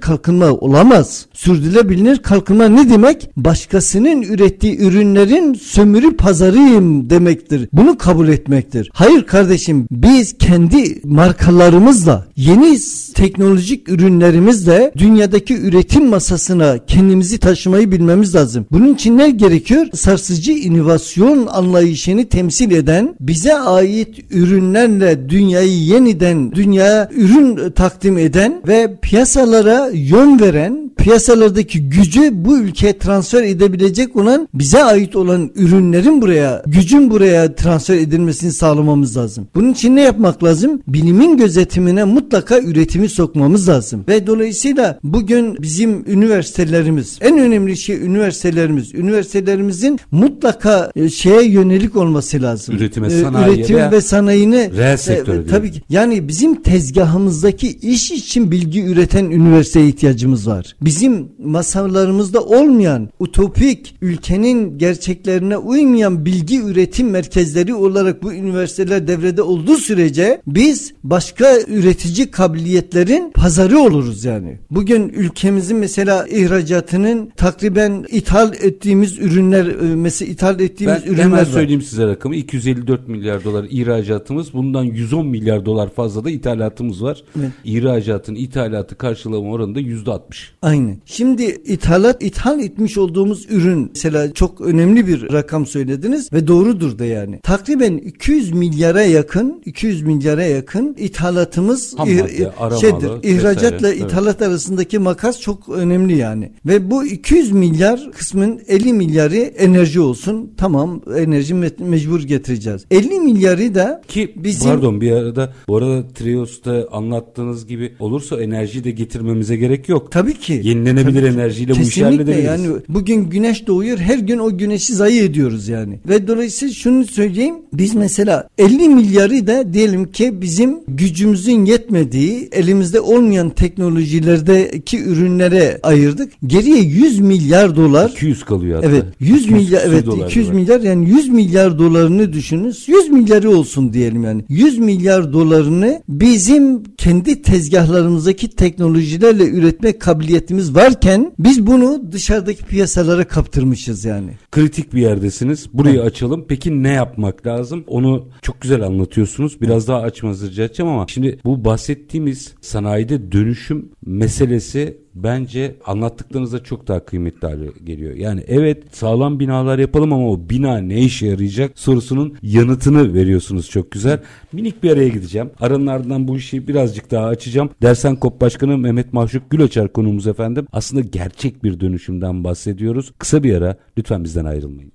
[0.00, 1.26] kalkınma olamaz.
[1.32, 3.30] Sürdürülebilir kalkınma ne demek?
[3.36, 7.68] Başkasının ürettiği ürünlerin sömürü pazarıyım demektir.
[7.72, 8.90] Bunu kabul etmektir.
[8.92, 12.78] Hayır kardeşim biz kendi markalarımızla yeni
[13.14, 18.66] teknolojik ürünlerimizle dünyadaki üretim masasına kendimizi taşımayı bilmemiz lazım.
[18.72, 19.86] Bunun için ne gerekiyor?
[19.94, 28.96] Sarsıcı inovasyon anlayışını temsil eden bize ait ürünlerle dünyayı yeniden dünyaya ürün takdim eden ve
[29.28, 36.62] piyasalara yön veren piyasalardaki gücü bu ülkeye transfer edebilecek olan bize ait olan ürünlerin buraya
[36.66, 39.48] gücün buraya transfer edilmesini sağlamamız lazım.
[39.54, 40.82] Bunun için ne yapmak lazım?
[40.88, 44.04] Bilimin gözetimine mutlaka üretimi sokmamız lazım.
[44.08, 48.94] Ve dolayısıyla bugün bizim üniversitelerimiz en önemli şey üniversitelerimiz.
[48.94, 52.76] Üniversitelerimizin mutlaka e, şeye yönelik olması lazım.
[52.76, 57.68] Üretime, E, sanayiye Üretim veya ve sanayini reel e, sektöre tabii ki yani bizim tezgahımızdaki
[57.68, 60.76] iş için bilgi üreten üniversiteye ihtiyacımız var.
[60.88, 69.76] Bizim masalarımızda olmayan utopik ülkenin gerçeklerine uymayan bilgi üretim merkezleri olarak bu üniversiteler devrede olduğu
[69.76, 74.58] sürece biz başka üretici kabiliyetlerin pazarı oluruz yani.
[74.70, 81.38] Bugün ülkemizin mesela ihracatının takriben ithal ettiğimiz ürünler e, mesela ithal ettiğimiz Ben ürünler hemen
[81.38, 81.44] var.
[81.44, 82.36] söyleyeyim size rakamı.
[82.36, 84.52] 254 milyar dolar ihracatımız.
[84.52, 87.22] Bundan 110 milyar dolar fazla da ithalatımız var.
[87.38, 87.50] Evet.
[87.64, 90.20] İhracatın ithalatı karşılama oranı da %60.
[90.62, 90.77] Aynen.
[91.04, 97.04] Şimdi ithalat ithal etmiş olduğumuz ürün mesela çok önemli bir rakam söylediniz ve doğrudur da
[97.04, 97.40] yani.
[97.42, 103.10] Takriben 200 milyara yakın 200 milyara yakın ithalatımız Ham ih- madde, aramalı şeydir.
[103.22, 104.10] İhracatla vesaire, evet.
[104.10, 106.52] ithalat arasındaki makas çok önemli yani.
[106.66, 110.50] Ve bu 200 milyar kısmın 50 milyarı enerji olsun.
[110.56, 112.84] Tamam enerji me- mecbur getireceğiz.
[112.90, 118.84] 50 milyarı da Ki Bizim- pardon bir arada bu arada Trios'ta anlattığınız gibi olursa enerjiyi
[118.84, 120.12] de getirmemize gerek yok.
[120.12, 122.44] tabii ki Yenilenebilir Tabii, enerjiyle bu işi halledebiliriz.
[122.44, 126.00] yani bugün güneş doğuyor her gün o güneşi zayi ediyoruz yani.
[126.08, 133.00] Ve dolayısıyla şunu söyleyeyim biz mesela 50 milyarı da diyelim ki bizim gücümüzün yetmediği elimizde
[133.00, 136.32] olmayan teknolojilerdeki ürünlere ayırdık.
[136.46, 138.88] Geriye 100 milyar dolar 200 kalıyor hatta.
[138.88, 142.74] Evet 100 milyar evet 200 milyar yani 100 milyar dolarını düşünün.
[142.86, 144.44] 100 milyarı olsun diyelim yani.
[144.48, 154.04] 100 milyar dolarını bizim kendi tezgahlarımızdaki teknolojilerle üretme kabiliyetimiz varken biz bunu dışarıdaki piyasalara kaptırmışız
[154.04, 154.30] yani.
[154.50, 155.66] Kritik bir yerdesiniz.
[155.72, 156.06] Burayı evet.
[156.06, 156.44] açalım.
[156.48, 157.84] Peki ne yapmak lazım?
[157.86, 159.60] Onu çok güzel anlatıyorsunuz.
[159.60, 166.88] Biraz daha açmanızı rica edeceğim ama şimdi bu bahsettiğimiz sanayide dönüşüm meselesi bence anlattıklarınızda çok
[166.88, 168.14] daha kıymetli hale geliyor.
[168.14, 173.90] Yani evet sağlam binalar yapalım ama o bina ne işe yarayacak sorusunun yanıtını veriyorsunuz çok
[173.90, 174.20] güzel.
[174.52, 175.50] Minik bir araya gideceğim.
[175.60, 177.70] Aranın ardından bu işi birazcık daha açacağım.
[177.82, 180.66] Dersen Kop Başkanı Mehmet Mahşuk Güloçar konumuz efendim.
[180.72, 183.12] Aslında gerçek bir dönüşümden bahsediyoruz.
[183.18, 184.92] Kısa bir ara lütfen bizden ayrılmayın.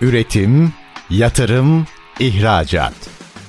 [0.00, 0.72] Üretim,
[1.10, 1.86] yatırım,
[2.20, 2.94] ihracat.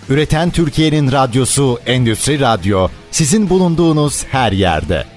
[0.10, 5.17] Üreten Türkiye'nin radyosu Endüstri Radyo sizin bulunduğunuz her yerde.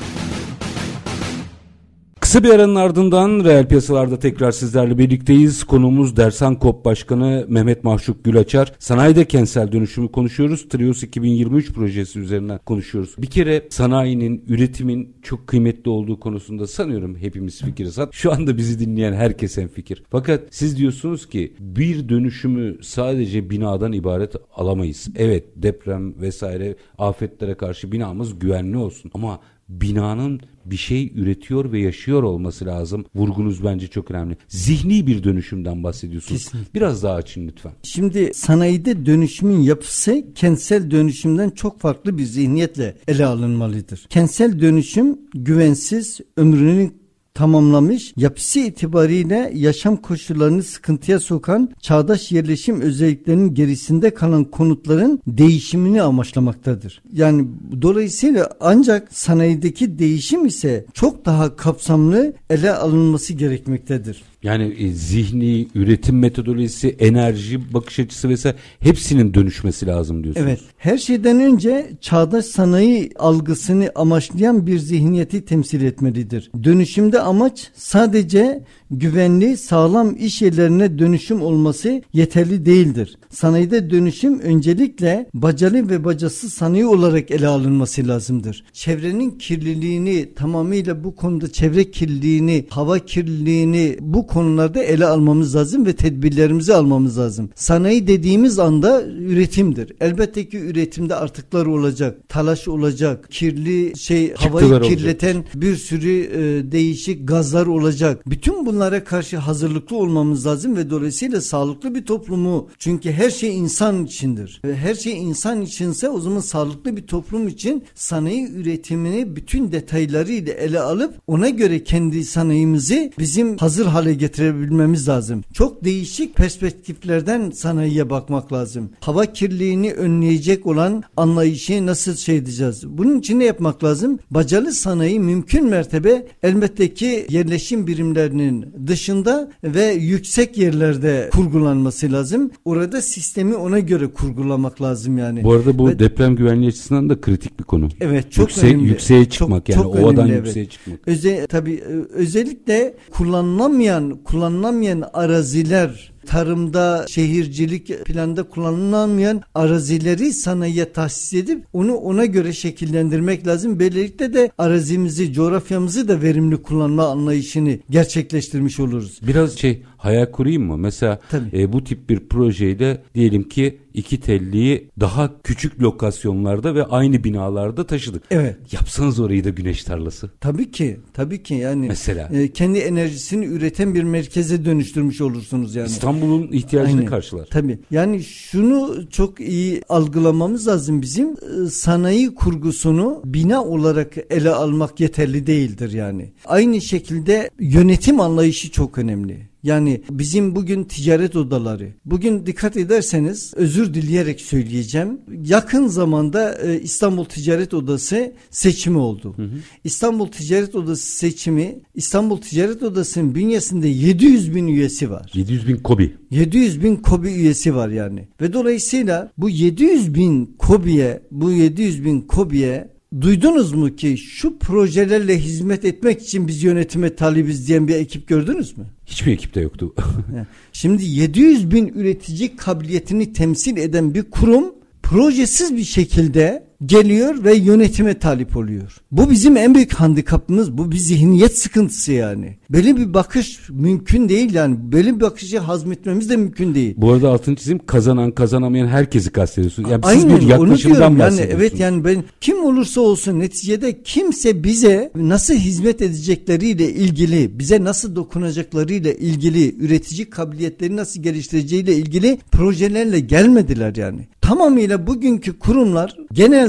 [2.31, 5.63] Kısa bir aranın ardından reel piyasalarda tekrar sizlerle birlikteyiz.
[5.63, 8.73] Konuğumuz Dersan Kop Başkanı Mehmet Mahşuk Gülaçar.
[8.79, 10.69] Sanayide kentsel dönüşümü konuşuyoruz.
[10.69, 13.15] Trios 2023 projesi üzerinden konuşuyoruz.
[13.17, 17.97] Bir kere sanayinin, üretimin çok kıymetli olduğu konusunda sanıyorum hepimiz fikiriz.
[18.11, 20.03] Şu anda bizi dinleyen herkes en fikir.
[20.09, 25.07] Fakat siz diyorsunuz ki bir dönüşümü sadece binadan ibaret alamayız.
[25.15, 29.11] Evet deprem vesaire afetlere karşı binamız güvenli olsun.
[29.13, 29.39] Ama
[29.71, 33.05] binanın bir şey üretiyor ve yaşıyor olması lazım.
[33.15, 34.37] Vurgunuz bence çok önemli.
[34.47, 36.43] Zihni bir dönüşümden bahsediyorsunuz.
[36.43, 36.73] Kesinlikle.
[36.73, 37.71] Biraz daha açın lütfen.
[37.83, 44.05] Şimdi sanayide dönüşümün yapısı kentsel dönüşümden çok farklı bir zihniyetle ele alınmalıdır.
[44.09, 47.00] Kentsel dönüşüm güvensiz, ömrünün
[47.33, 57.01] tamamlamış, yapısı itibariyle yaşam koşullarını sıkıntıya sokan çağdaş yerleşim özelliklerinin gerisinde kalan konutların değişimini amaçlamaktadır.
[57.13, 57.47] Yani
[57.81, 64.23] dolayısıyla ancak sanayideki değişim ise çok daha kapsamlı ele alınması gerekmektedir.
[64.43, 70.47] Yani e, zihni, üretim metodolojisi, enerji bakış açısı vesaire hepsinin dönüşmesi lazım diyorsunuz.
[70.47, 70.59] Evet.
[70.77, 76.51] Her şeyden önce çağdaş sanayi algısını amaçlayan bir zihniyeti temsil etmelidir.
[76.63, 83.17] Dönüşümde amaç sadece güvenli, sağlam iş yerlerine dönüşüm olması yeterli değildir.
[83.29, 88.63] Sanayide dönüşüm öncelikle bacalı ve bacasız sanayi olarak ele alınması lazımdır.
[88.73, 95.93] Çevrenin kirliliğini tamamıyla bu konuda çevre kirliliğini, hava kirliliğini bu konularda ele almamız lazım ve
[95.93, 97.49] tedbirlerimizi almamız lazım.
[97.55, 99.93] Sanayi dediğimiz anda üretimdir.
[100.01, 105.61] Elbette ki üretimde artıklar olacak, talaş olacak, kirli şey havayı kirleten olacak.
[105.61, 108.29] bir sürü e, değişik gazlar olacak.
[108.29, 113.57] Bütün bunlar bunlara karşı hazırlıklı olmamız lazım ve dolayısıyla sağlıklı bir toplumu çünkü her şey
[113.57, 114.61] insan içindir.
[114.65, 120.53] Ve her şey insan içinse o zaman sağlıklı bir toplum için sanayi üretimini bütün detaylarıyla
[120.53, 125.43] ele alıp ona göre kendi sanayimizi bizim hazır hale getirebilmemiz lazım.
[125.53, 128.89] Çok değişik perspektiflerden sanayiye bakmak lazım.
[128.99, 132.83] Hava kirliliğini önleyecek olan anlayışı nasıl şey edeceğiz?
[132.87, 134.19] Bunun için ne yapmak lazım?
[134.31, 142.51] Bacalı sanayi mümkün mertebe elbette ki yerleşim birimlerinin dışında ve yüksek yerlerde kurgulanması lazım.
[142.65, 145.43] Orada sistemi ona göre kurgulamak lazım yani.
[145.43, 147.89] Bu arada bu ve, deprem güvenliği açısından da kritik bir konu.
[148.01, 148.87] Evet çok Yüksek, önemli.
[148.87, 150.71] Yükseğe çıkmak çok, yani çok ovadan önemli, yükseğe evet.
[150.71, 151.07] çıkmak.
[151.07, 161.95] Öze, tabii özellikle kullanılamayan kullanılamayan araziler tarımda, şehircilik planda kullanılmayan arazileri sanayiye tahsis edip onu
[161.95, 163.79] ona göre şekillendirmek lazım.
[163.79, 169.19] Böylelikle de arazimizi, coğrafyamızı da verimli kullanma anlayışını gerçekleştirmiş oluruz.
[169.27, 170.77] Biraz şey hayal kurayım mı?
[170.77, 171.19] Mesela
[171.53, 177.87] e, bu tip bir projeyle diyelim ki iki telliyi daha küçük lokasyonlarda ve aynı binalarda
[177.87, 178.23] taşıdık.
[178.31, 178.57] Evet.
[178.71, 180.31] Yapsanız orayı da güneş tarlası.
[180.39, 180.99] Tabii ki.
[181.13, 181.87] Tabii ki yani.
[181.87, 182.29] Mesela.
[182.33, 185.87] E, kendi enerjisini üreten bir merkeze dönüştürmüş olursunuz yani.
[185.87, 187.05] İstanbul'un ihtiyacını Aynen.
[187.05, 187.47] karşılar.
[187.51, 187.79] Tabii.
[187.91, 191.29] Yani şunu çok iyi algılamamız lazım bizim.
[191.29, 196.31] E, sanayi kurgusunu bina olarak ele almak yeterli değildir yani.
[196.45, 199.50] Aynı şekilde yönetim anlayışı çok önemli.
[199.63, 201.93] Yani bizim bugün ticaret odaları.
[202.05, 205.19] Bugün dikkat ederseniz özür dileyerek söyleyeceğim.
[205.45, 209.33] Yakın zamanda e, İstanbul Ticaret Odası seçimi oldu.
[209.35, 209.55] Hı hı.
[209.83, 215.31] İstanbul Ticaret Odası seçimi İstanbul Ticaret Odası'nın bünyesinde 700 bin üyesi var.
[215.33, 216.15] 700 bin kobi.
[216.31, 218.27] 700 bin kobi üyesi var yani.
[218.41, 222.90] Ve dolayısıyla bu 700 bin kobiye bu 700 bin kobiye
[223.21, 228.77] duydunuz mu ki şu projelerle hizmet etmek için biz yönetime talibiz diyen bir ekip gördünüz
[228.77, 228.85] mü?
[229.05, 229.93] Hiçbir ekipte yoktu.
[230.73, 238.19] Şimdi 700 bin üretici kabiliyetini temsil eden bir kurum projesiz bir şekilde geliyor ve yönetime
[238.19, 238.97] talip oluyor.
[239.11, 240.77] Bu bizim en büyük handikapımız.
[240.77, 242.57] Bu bir zihniyet sıkıntısı yani.
[242.69, 244.77] Böyle bir bakış mümkün değil yani.
[244.91, 246.93] Böyle bir bakışı hazmetmemiz de mümkün değil.
[246.97, 249.85] Bu arada altın çizim kazanan kazanamayan herkesi kastediyorsun.
[249.85, 251.39] Yani Aynen, siz bir yaklaşımdan bahsediyorsunuz.
[251.39, 257.83] Yani evet yani ben kim olursa olsun neticede kimse bize nasıl hizmet edecekleriyle ilgili, bize
[257.83, 264.27] nasıl dokunacaklarıyla ilgili, üretici kabiliyetleri nasıl geliştireceğiyle ilgili projelerle gelmediler yani.
[264.41, 266.17] Tamamıyla bugünkü kurumlar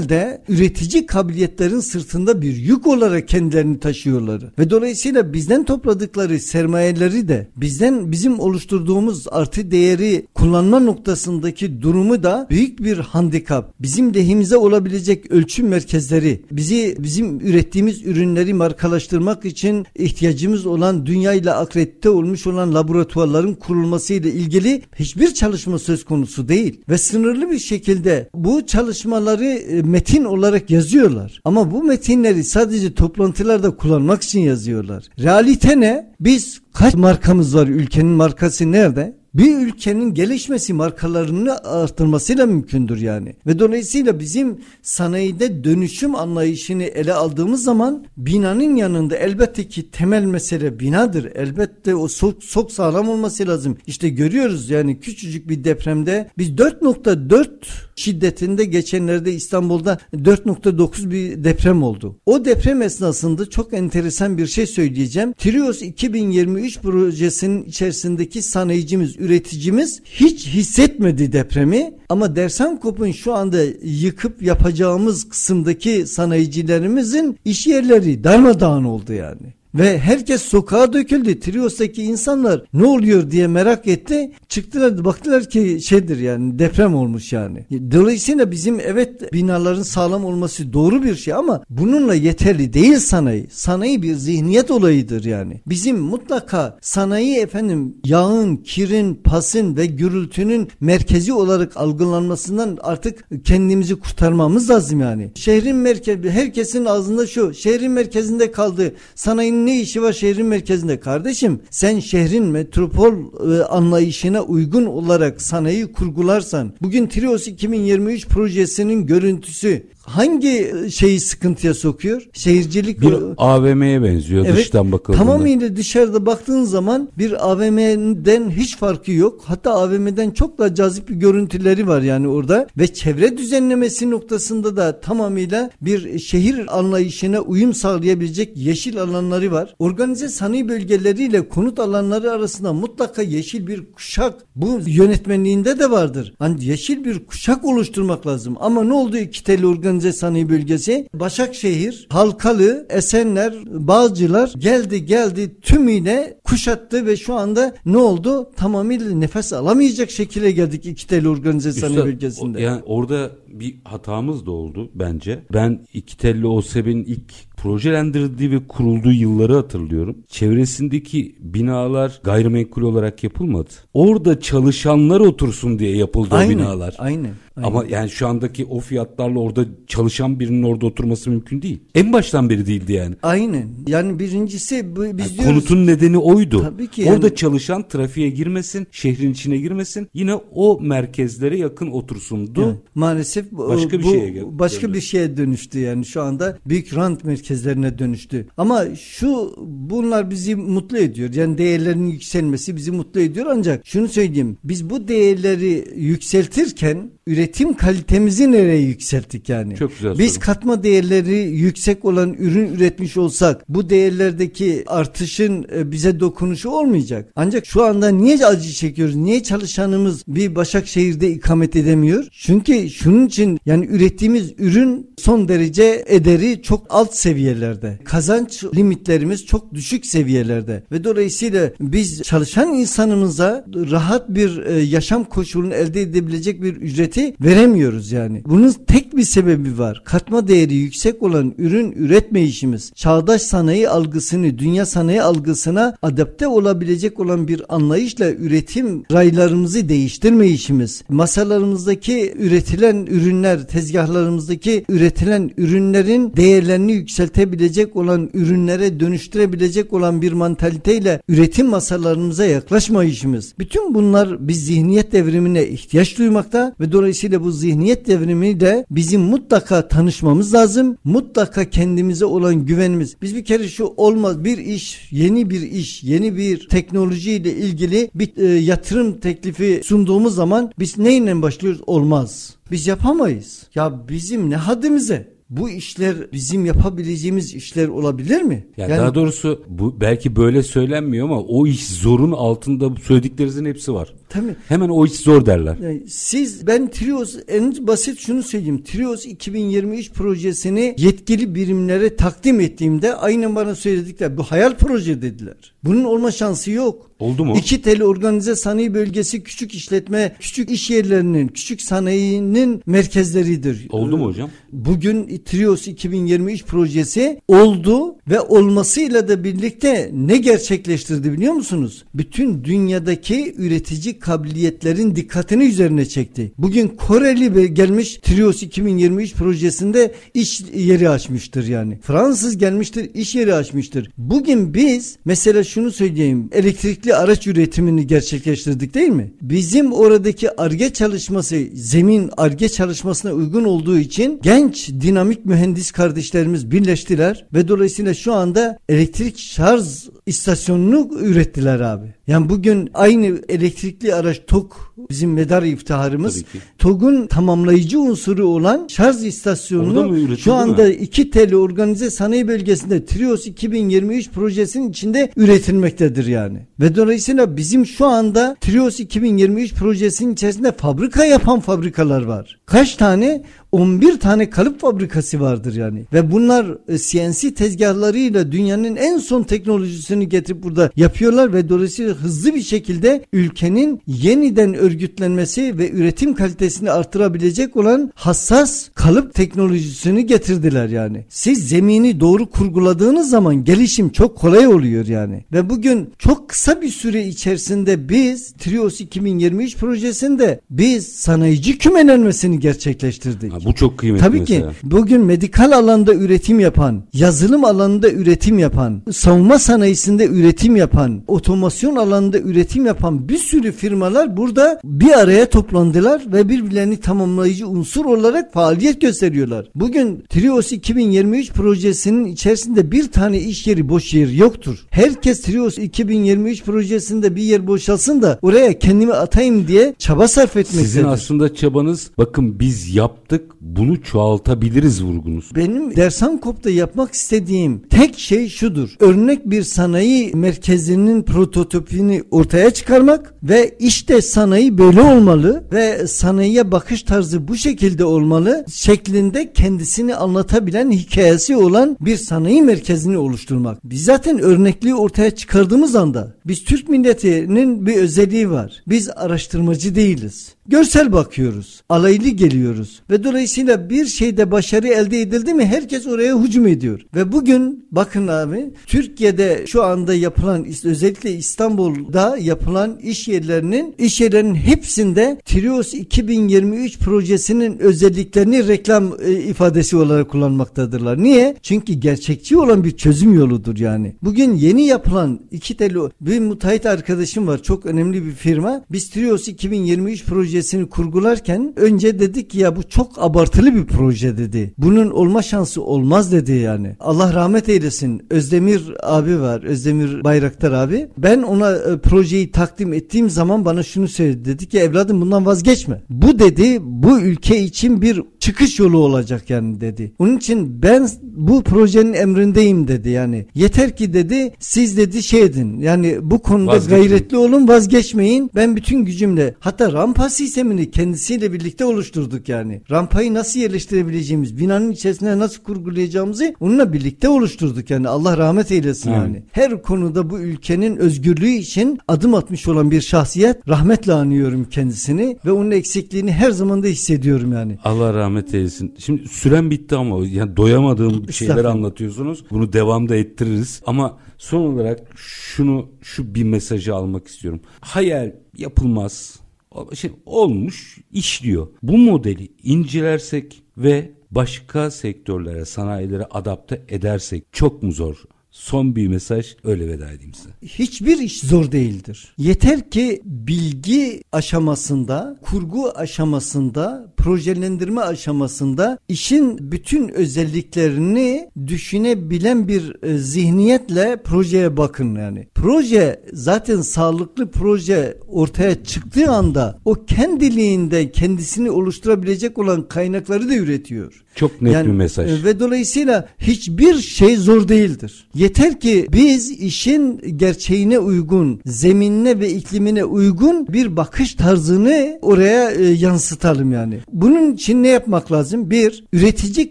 [0.02, 4.42] genelde üretici kabiliyetlerin sırtında bir yük olarak kendilerini taşıyorlar.
[4.58, 12.46] Ve dolayısıyla bizden topladıkları sermayeleri de bizden bizim oluşturduğumuz artı değeri kullanma noktasındaki durumu da
[12.50, 13.74] büyük bir handikap.
[13.80, 22.10] Bizim lehimize olabilecek ölçüm merkezleri, bizi bizim ürettiğimiz ürünleri markalaştırmak için ihtiyacımız olan dünyayla akredite
[22.10, 28.28] olmuş olan laboratuvarların kurulması ile ilgili hiçbir çalışma söz konusu değil ve sınırlı bir şekilde
[28.34, 31.40] bu çalışmaları e, metin olarak yazıyorlar.
[31.44, 35.04] Ama bu metinleri sadece toplantılarda kullanmak için yazıyorlar.
[35.18, 36.14] Realite ne?
[36.20, 37.66] Biz kaç markamız var?
[37.66, 39.22] Ülkenin markası nerede?
[39.34, 43.36] bir ülkenin gelişmesi markalarını arttırmasıyla mümkündür yani.
[43.46, 50.80] Ve dolayısıyla bizim sanayide dönüşüm anlayışını ele aldığımız zaman binanın yanında elbette ki temel mesele
[50.80, 51.24] binadır.
[51.34, 53.76] Elbette o sok, sok sağlam olması lazım.
[53.86, 57.48] İşte görüyoruz yani küçücük bir depremde biz 4.4
[57.96, 62.16] şiddetinde geçenlerde İstanbul'da 4.9 bir deprem oldu.
[62.26, 65.32] O deprem esnasında çok enteresan bir şey söyleyeceğim.
[65.32, 75.28] Trios 2023 projesinin içerisindeki sanayicimiz üreticimiz hiç hissetmedi depremi ama Dersankop'un şu anda yıkıp yapacağımız
[75.28, 79.61] kısımdaki sanayicilerimizin iş yerleri darmadağın oldu yani.
[79.74, 81.40] Ve herkes sokağa döküldü.
[81.40, 84.32] Trios'taki insanlar ne oluyor diye merak etti.
[84.48, 87.66] Çıktılar baktılar ki şeydir yani deprem olmuş yani.
[87.92, 93.46] Dolayısıyla bizim evet binaların sağlam olması doğru bir şey ama bununla yeterli değil sanayi.
[93.50, 95.60] Sanayi bir zihniyet olayıdır yani.
[95.66, 104.70] Bizim mutlaka sanayi efendim yağın, kirin, pasın ve gürültünün merkezi olarak algılanmasından artık kendimizi kurtarmamız
[104.70, 105.32] lazım yani.
[105.34, 108.94] Şehrin merkezi herkesin ağzında şu şehrin merkezinde kaldı.
[109.14, 111.60] Sanayinin ne işi var şehrin merkezinde kardeşim?
[111.70, 120.72] Sen şehrin metropol e, anlayışına uygun olarak sanayi kurgularsan bugün Trios 2023 projesinin görüntüsü hangi
[120.90, 122.28] şeyi sıkıntıya sokuyor?
[122.32, 125.24] Şehircilik bir AVM'ye benziyor evet, dıştan bakıldığında.
[125.24, 129.40] Tamamıyla dışarıda baktığın zaman bir AVM'den hiç farkı yok.
[129.44, 135.00] Hatta AVM'den çok daha cazip bir görüntüleri var yani orada ve çevre düzenlemesi noktasında da
[135.00, 139.74] tamamıyla bir şehir anlayışına uyum sağlayabilecek yeşil alanları var.
[139.78, 146.34] Organize sanayi bölgeleriyle konut alanları arasında mutlaka yeşil bir kuşak bu yönetmenliğinde de vardır.
[146.38, 148.56] Hani yeşil bir kuşak oluşturmak lazım.
[148.60, 151.08] Ama ne oldu iki teli organize organize sanayi bölgesi.
[151.14, 158.50] Başakşehir, Halkalı, Esenler, Bağcılar geldi geldi tümüyle kuşattı ve şu anda ne oldu?
[158.56, 162.62] Tamamıyla nefes alamayacak şekilde geldik iki tel organize sanayi Üstad, bölgesinde.
[162.62, 165.42] Yani orada bir hatamız da oldu bence.
[165.52, 170.16] Ben iki telli OSEB'in ilk projelendirdiği ve kurulduğu yılları hatırlıyorum.
[170.28, 173.70] Çevresindeki binalar gayrimenkul olarak yapılmadı.
[173.94, 176.94] Orada çalışanlar otursun diye yapıldı aynen, o binalar.
[176.98, 177.30] Aynen.
[177.56, 177.68] Aynen.
[177.68, 181.78] Ama yani şu andaki o fiyatlarla orada çalışan birinin orada oturması mümkün değil.
[181.94, 183.14] En baştan beri değildi yani.
[183.22, 183.68] Aynen.
[183.86, 185.44] Yani birincisi biz yani diyoruz.
[185.44, 186.62] Konutun nedeni oydu.
[186.62, 187.02] Tabii ki.
[187.02, 187.14] Yani.
[187.14, 190.08] Orada çalışan trafiğe girmesin, şehrin içine girmesin.
[190.14, 192.60] Yine o merkezlere yakın otursundu.
[192.60, 194.46] Yani, maalesef başka bir bu, şeye geldi.
[194.50, 198.46] Başka bir şeye dönüştü yani şu anda büyük rant merkezlerine dönüştü.
[198.56, 201.34] Ama şu bunlar bizi mutlu ediyor.
[201.34, 204.56] Yani değerlerin yükselmesi bizi mutlu ediyor ancak şunu söyleyeyim.
[204.64, 209.76] Biz bu değerleri yükseltirken üretim kalitemizi nereye yükselttik yani?
[209.76, 210.40] Çok güzel Biz soru.
[210.44, 217.32] katma değerleri yüksek olan ürün üretmiş olsak bu değerlerdeki artışın e, bize dokunuşu olmayacak.
[217.36, 219.16] Ancak şu anda niye acı çekiyoruz?
[219.16, 222.24] Niye çalışanımız bir Başakşehir'de ikamet edemiyor?
[222.32, 227.98] Çünkü şunun için yani ürettiğimiz ürün son derece ederi çok alt seviye seviyelerde.
[228.04, 235.74] Kazanç limitlerimiz çok düşük seviyelerde ve dolayısıyla biz çalışan insanımıza rahat bir e, yaşam koşulunu
[235.74, 238.42] elde edebilecek bir ücreti veremiyoruz yani.
[238.46, 240.02] Bunun tek bir sebebi var.
[240.04, 242.92] Katma değeri yüksek olan ürün üretme işimiz.
[242.94, 251.02] Çağdaş sanayi algısını, dünya sanayi algısına adapte olabilecek olan bir anlayışla üretim raylarımızı değiştirme işimiz.
[251.08, 256.92] Masalarımızdaki üretilen ürünler, tezgahlarımızdaki üretilen ürünlerin değerlerini
[257.32, 263.54] yükseltebilecek olan ürünlere dönüştürebilecek olan bir mantaliteyle üretim masalarımıza yaklaşma işimiz.
[263.58, 269.88] Bütün bunlar bir zihniyet devrimine ihtiyaç duymakta ve dolayısıyla bu zihniyet devrimi de bizim mutlaka
[269.88, 270.96] tanışmamız lazım.
[271.04, 273.16] Mutlaka kendimize olan güvenimiz.
[273.22, 278.36] Biz bir kere şu olmaz bir iş, yeni bir iş, yeni bir teknolojiyle ilgili bir
[278.36, 281.80] e, yatırım teklifi sunduğumuz zaman biz neyle başlıyoruz?
[281.86, 282.56] Olmaz.
[282.70, 283.66] Biz yapamayız.
[283.74, 285.31] Ya bizim ne haddimize?
[285.56, 288.66] Bu işler bizim yapabileceğimiz işler olabilir mi?
[288.76, 293.94] Yani, yani daha doğrusu bu belki böyle söylenmiyor ama o iş zorun altında söylediklerinizin hepsi
[293.94, 294.14] var.
[294.32, 294.56] Tabii.
[294.68, 295.76] Hemen o iş zor derler.
[296.08, 298.82] Siz ben Trios en basit şunu söyleyeyim.
[298.82, 305.74] Trios 2023 projesini yetkili birimlere takdim ettiğimde aynen bana söyledikler bu hayal proje dediler.
[305.84, 307.10] Bunun olma şansı yok.
[307.18, 307.54] Oldu mu?
[307.58, 313.86] İki teli organize sanayi bölgesi küçük işletme, küçük iş yerlerinin, küçük sanayinin merkezleridir.
[313.90, 314.50] Oldu mu hocam?
[314.72, 322.04] Bugün Trios 2023 projesi oldu ve olmasıyla da birlikte ne gerçekleştirdi biliyor musunuz?
[322.14, 326.52] Bütün dünyadaki üretici kabiliyetlerin dikkatini üzerine çekti.
[326.58, 331.98] Bugün Koreli gelmiş Trios 2023 projesinde iş yeri açmıştır yani.
[332.02, 334.10] Fransız gelmiştir iş yeri açmıştır.
[334.18, 339.32] Bugün biz mesela şunu söyleyeyim elektrikli araç üretimini gerçekleştirdik değil mi?
[339.42, 347.46] Bizim oradaki arge çalışması zemin arge çalışmasına uygun olduğu için genç dinamik mühendis kardeşlerimiz birleştiler
[347.54, 349.82] ve dolayısıyla şu anda elektrik şarj
[350.26, 352.14] istasyonunu ürettiler abi.
[352.26, 354.72] Yani bugün aynı elektrikli araç TOG
[355.10, 356.44] bizim medar iftiharımız.
[356.78, 364.30] TOG'un tamamlayıcı unsuru olan şarj istasyonunu şu anda iki teli organize sanayi bölgesinde Trios 2023
[364.30, 366.66] projesinin içinde üretilmektedir yani.
[366.80, 372.60] Ve dolayısıyla bizim şu anda Trios 2023 projesinin içerisinde fabrika yapan fabrikalar var.
[372.66, 373.42] Kaç tane?
[373.72, 376.04] 11 tane kalıp fabrikası vardır yani.
[376.12, 382.54] Ve bunlar CNC e, tezgahlarıyla dünyanın en son teknolojisini getirip burada yapıyorlar ve dolayısıyla hızlı
[382.54, 391.24] bir şekilde ülkenin yeniden örgütlenmesi ve üretim kalitesini artırabilecek olan hassas kalıp teknolojisini getirdiler yani.
[391.28, 395.44] Siz zemini doğru kurguladığınız zaman gelişim çok kolay oluyor yani.
[395.52, 403.61] Ve bugün çok kısa bir süre içerisinde biz Trios 2023 projesinde biz sanayici kümelenmesini gerçekleştirdik.
[403.64, 404.70] Bu çok kıymetli Tabii mesela.
[404.70, 411.96] ki bugün medikal alanda üretim yapan, yazılım alanında üretim yapan, savunma sanayisinde üretim yapan, otomasyon
[411.96, 418.52] alanında üretim yapan bir sürü firmalar burada bir araya toplandılar ve birbirlerini tamamlayıcı unsur olarak
[418.52, 419.66] faaliyet gösteriyorlar.
[419.74, 424.86] Bugün Trios 2023 projesinin içerisinde bir tane iş yeri boş yer yoktur.
[424.90, 430.84] Herkes Trios 2023 projesinde bir yer boşalsın da oraya kendimi atayım diye çaba sarf etmektedir.
[430.84, 435.50] Sizin aslında çabanız bakın biz yaptık bunu çoğaltabiliriz vurgunuz.
[435.56, 438.96] Benim Dersankop'ta yapmak istediğim tek şey şudur.
[439.00, 447.02] Örnek bir sanayi merkezinin prototipini ortaya çıkarmak ve işte sanayi böyle olmalı ve sanayiye bakış
[447.02, 453.78] tarzı bu şekilde olmalı şeklinde kendisini anlatabilen hikayesi olan bir sanayi merkezini oluşturmak.
[453.84, 458.82] Biz zaten örnekliği ortaya çıkardığımız anda biz Türk milletinin bir özelliği var.
[458.86, 460.54] Biz araştırmacı değiliz.
[460.66, 461.82] Görsel bakıyoruz.
[461.88, 463.02] Alaylı geliyoruz.
[463.10, 467.00] Ve dolayısıyla bir şeyde başarı elde edildi mi herkes oraya hücum ediyor.
[467.14, 474.54] Ve bugün bakın abi Türkiye'de şu anda yapılan özellikle İstanbul'da yapılan iş yerlerinin iş yerlerinin
[474.54, 481.22] hepsinde Trios 2023 projesinin özelliklerini reklam e, ifadesi olarak kullanmaktadırlar.
[481.22, 481.56] Niye?
[481.62, 484.16] Çünkü gerçekçi olan bir çözüm yoludur yani.
[484.22, 487.62] Bugün yeni yapılan iki teli bir müteahhit arkadaşım var.
[487.62, 488.84] Çok önemli bir firma.
[488.90, 494.38] Biz Trios 2023 projesi projesini kurgularken önce dedik ki ya bu çok abartılı bir proje
[494.38, 494.74] dedi.
[494.78, 496.96] Bunun olma şansı olmaz dedi yani.
[497.00, 498.22] Allah rahmet eylesin.
[498.30, 499.62] Özdemir abi var.
[499.62, 501.08] Özdemir Bayraktar abi.
[501.18, 504.44] Ben ona e, projeyi takdim ettiğim zaman bana şunu söyledi.
[504.44, 506.02] Dedi ki evladım bundan vazgeçme.
[506.10, 510.12] Bu dedi bu ülke için bir çıkış yolu olacak yani dedi.
[510.18, 513.46] Onun için ben bu projenin emrindeyim dedi yani.
[513.54, 517.08] Yeter ki dedi siz dedi şey edin yani bu konuda Vazgeçmeyin.
[517.08, 518.50] gayretli olun vazgeçmeyin.
[518.54, 522.82] Ben bütün gücümle hatta rampa sistemini kendisiyle birlikte oluşturduk yani.
[522.90, 528.08] Rampayı nasıl yerleştirebileceğimiz, binanın içerisine nasıl kurgulayacağımızı onunla birlikte oluşturduk yani.
[528.08, 529.18] Allah rahmet eylesin Evet.
[529.22, 529.42] yani.
[529.52, 533.68] Her konuda bu ülkenin özgürlüğü için adım atmış olan bir şahsiyet.
[533.68, 537.78] Rahmetle anıyorum kendisini ve onun eksikliğini her zaman da hissediyorum yani.
[537.84, 538.94] Allah rahmet eylesin.
[538.98, 542.44] Şimdi süren bitti ama yani doyamadığım şeyler anlatıyorsunuz.
[542.50, 543.82] Bunu devamda ettiririz.
[543.86, 547.60] Ama son olarak şunu şu bir mesajı almak istiyorum.
[547.80, 549.40] Hayal yapılmaz.
[549.70, 551.66] O- Şey, olmuş, işliyor.
[551.82, 558.16] Bu modeli incelersek ve başka sektörlere, sanayilere adapte edersek çok mu zor?
[558.50, 560.48] Son bir mesaj öyle veda edeyim size.
[560.62, 562.34] Hiçbir iş zor değildir.
[562.38, 574.16] Yeter ki bilgi aşamasında, kurgu aşamasında, projelendirme aşamasında işin bütün özelliklerini düşünebilen bir e, zihniyetle
[574.24, 575.48] projeye bakın yani.
[575.54, 584.24] Proje zaten sağlıklı proje ortaya çıktığı anda o kendiliğinde kendisini oluşturabilecek olan kaynakları da üretiyor.
[584.34, 585.30] Çok net bir mesaj.
[585.40, 588.28] e, Ve dolayısıyla hiçbir şey zor değildir.
[588.34, 595.84] Yeter ki biz işin gerçeğine uygun, zeminine ve iklimine uygun bir bakış tarzını oraya e,
[595.84, 596.98] yansıtalım yani.
[597.12, 598.70] Bunun için ne yapmak lazım?
[598.70, 599.70] Bir, üretici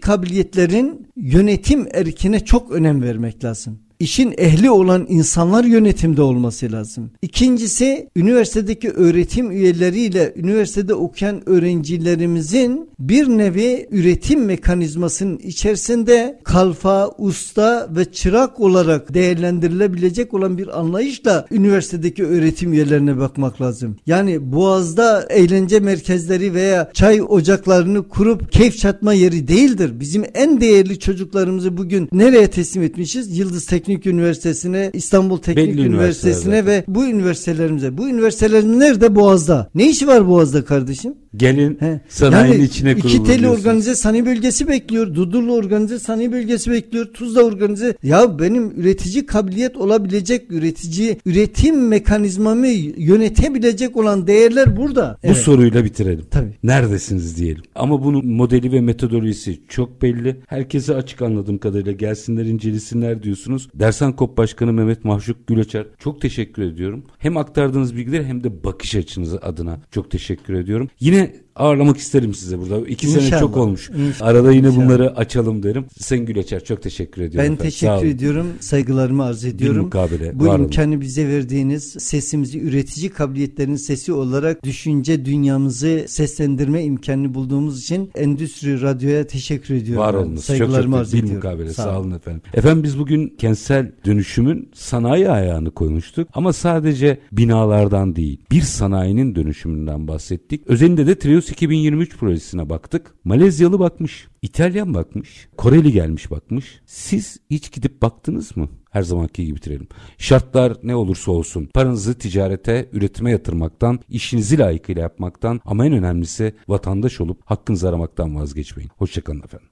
[0.00, 3.81] kabiliyetlerin yönetim erkine çok önem vermek lazım.
[4.02, 7.10] İşin ehli olan insanlar yönetimde olması lazım.
[7.22, 18.04] İkincisi üniversitedeki öğretim üyeleriyle üniversitede okuyan öğrencilerimizin bir nevi üretim mekanizmasının içerisinde kalfa, usta ve
[18.04, 23.96] çırak olarak değerlendirilebilecek olan bir anlayışla üniversitedeki öğretim üyelerine bakmak lazım.
[24.06, 30.00] Yani Boğaz'da eğlence merkezleri veya çay ocaklarını kurup keyif çatma yeri değildir.
[30.00, 33.38] Bizim en değerli çocuklarımızı bugün nereye teslim etmişiz?
[33.38, 37.98] Yıldız Teknik Üniversitesi'ne, İstanbul Teknik Belli Üniversitesi'ne üniversiteler ve bu üniversitelerimize.
[37.98, 39.14] Bu üniversitelerin nerede?
[39.14, 39.70] Boğaz'da.
[39.74, 41.14] Ne işi var Boğaz'da kardeşim?
[41.36, 42.00] Gelin He.
[42.08, 45.14] sanayinin Yani içine iki kurulun teli organize sanayi bölgesi bekliyor.
[45.14, 47.06] Dudullu organize sanayi bölgesi bekliyor.
[47.14, 47.96] Tuzla organize.
[48.02, 52.66] Ya benim üretici kabiliyet olabilecek üretici üretim mekanizmamı
[52.96, 55.18] yönetebilecek olan değerler burada.
[55.28, 56.24] Bu soruyla bitirelim.
[56.30, 56.54] Tabii.
[56.62, 57.62] Neredesiniz diyelim.
[57.74, 60.36] Ama bunun modeli ve metodolojisi çok belli.
[60.46, 63.68] Herkese açık anladığım kadarıyla gelsinler incelesinler diyorsunuz.
[63.82, 67.04] Dersan Kop Başkanı Mehmet Mahşuk Güleçer çok teşekkür ediyorum.
[67.18, 70.90] Hem aktardığınız bilgiler hem de bakış açınız adına çok teşekkür ediyorum.
[71.00, 72.88] Yine ağırlamak isterim size burada.
[72.88, 73.40] İki sene İnşallah.
[73.40, 73.90] çok olmuş.
[73.90, 74.28] İnşallah.
[74.30, 74.84] Arada yine İnşallah.
[74.84, 75.84] bunları açalım derim.
[75.98, 77.48] Sen Güleçer çok teşekkür ediyorum.
[77.50, 77.70] Ben efendim.
[77.72, 78.46] Sağ teşekkür ediyorum.
[78.60, 79.84] Saygılarımı arz ediyorum.
[79.84, 80.64] mukabele, Bu var olun.
[80.64, 88.82] imkanı bize verdiğiniz sesimizi üretici kabiliyetlerin sesi olarak düşünce dünyamızı seslendirme imkanını bulduğumuz için Endüstri
[88.82, 90.02] Radyo'ya teşekkür ediyorum.
[90.06, 90.44] Var olunuz.
[90.44, 91.44] Saygılarımı çok arz çok bir ediyorum.
[91.48, 91.72] mukabele.
[91.72, 92.42] Sağ, olun efendim.
[92.54, 96.28] Efendim biz bugün kentsel dönüşümün sanayi ayağını koymuştuk.
[96.34, 100.66] Ama sadece binalardan değil bir sanayinin dönüşümünden bahsettik.
[100.66, 103.14] Özelinde de Trios 2023 projesine baktık.
[103.24, 104.28] Malezyalı bakmış.
[104.42, 105.48] İtalyan bakmış.
[105.56, 106.80] Koreli gelmiş bakmış.
[106.86, 108.68] Siz hiç gidip baktınız mı?
[108.90, 109.88] Her zamanki gibi bitirelim.
[110.18, 117.20] Şartlar ne olursa olsun paranızı ticarete, üretime yatırmaktan, işinizi layıkıyla yapmaktan ama en önemlisi vatandaş
[117.20, 118.90] olup hakkınızı aramaktan vazgeçmeyin.
[118.96, 119.68] Hoşçakalın efendim.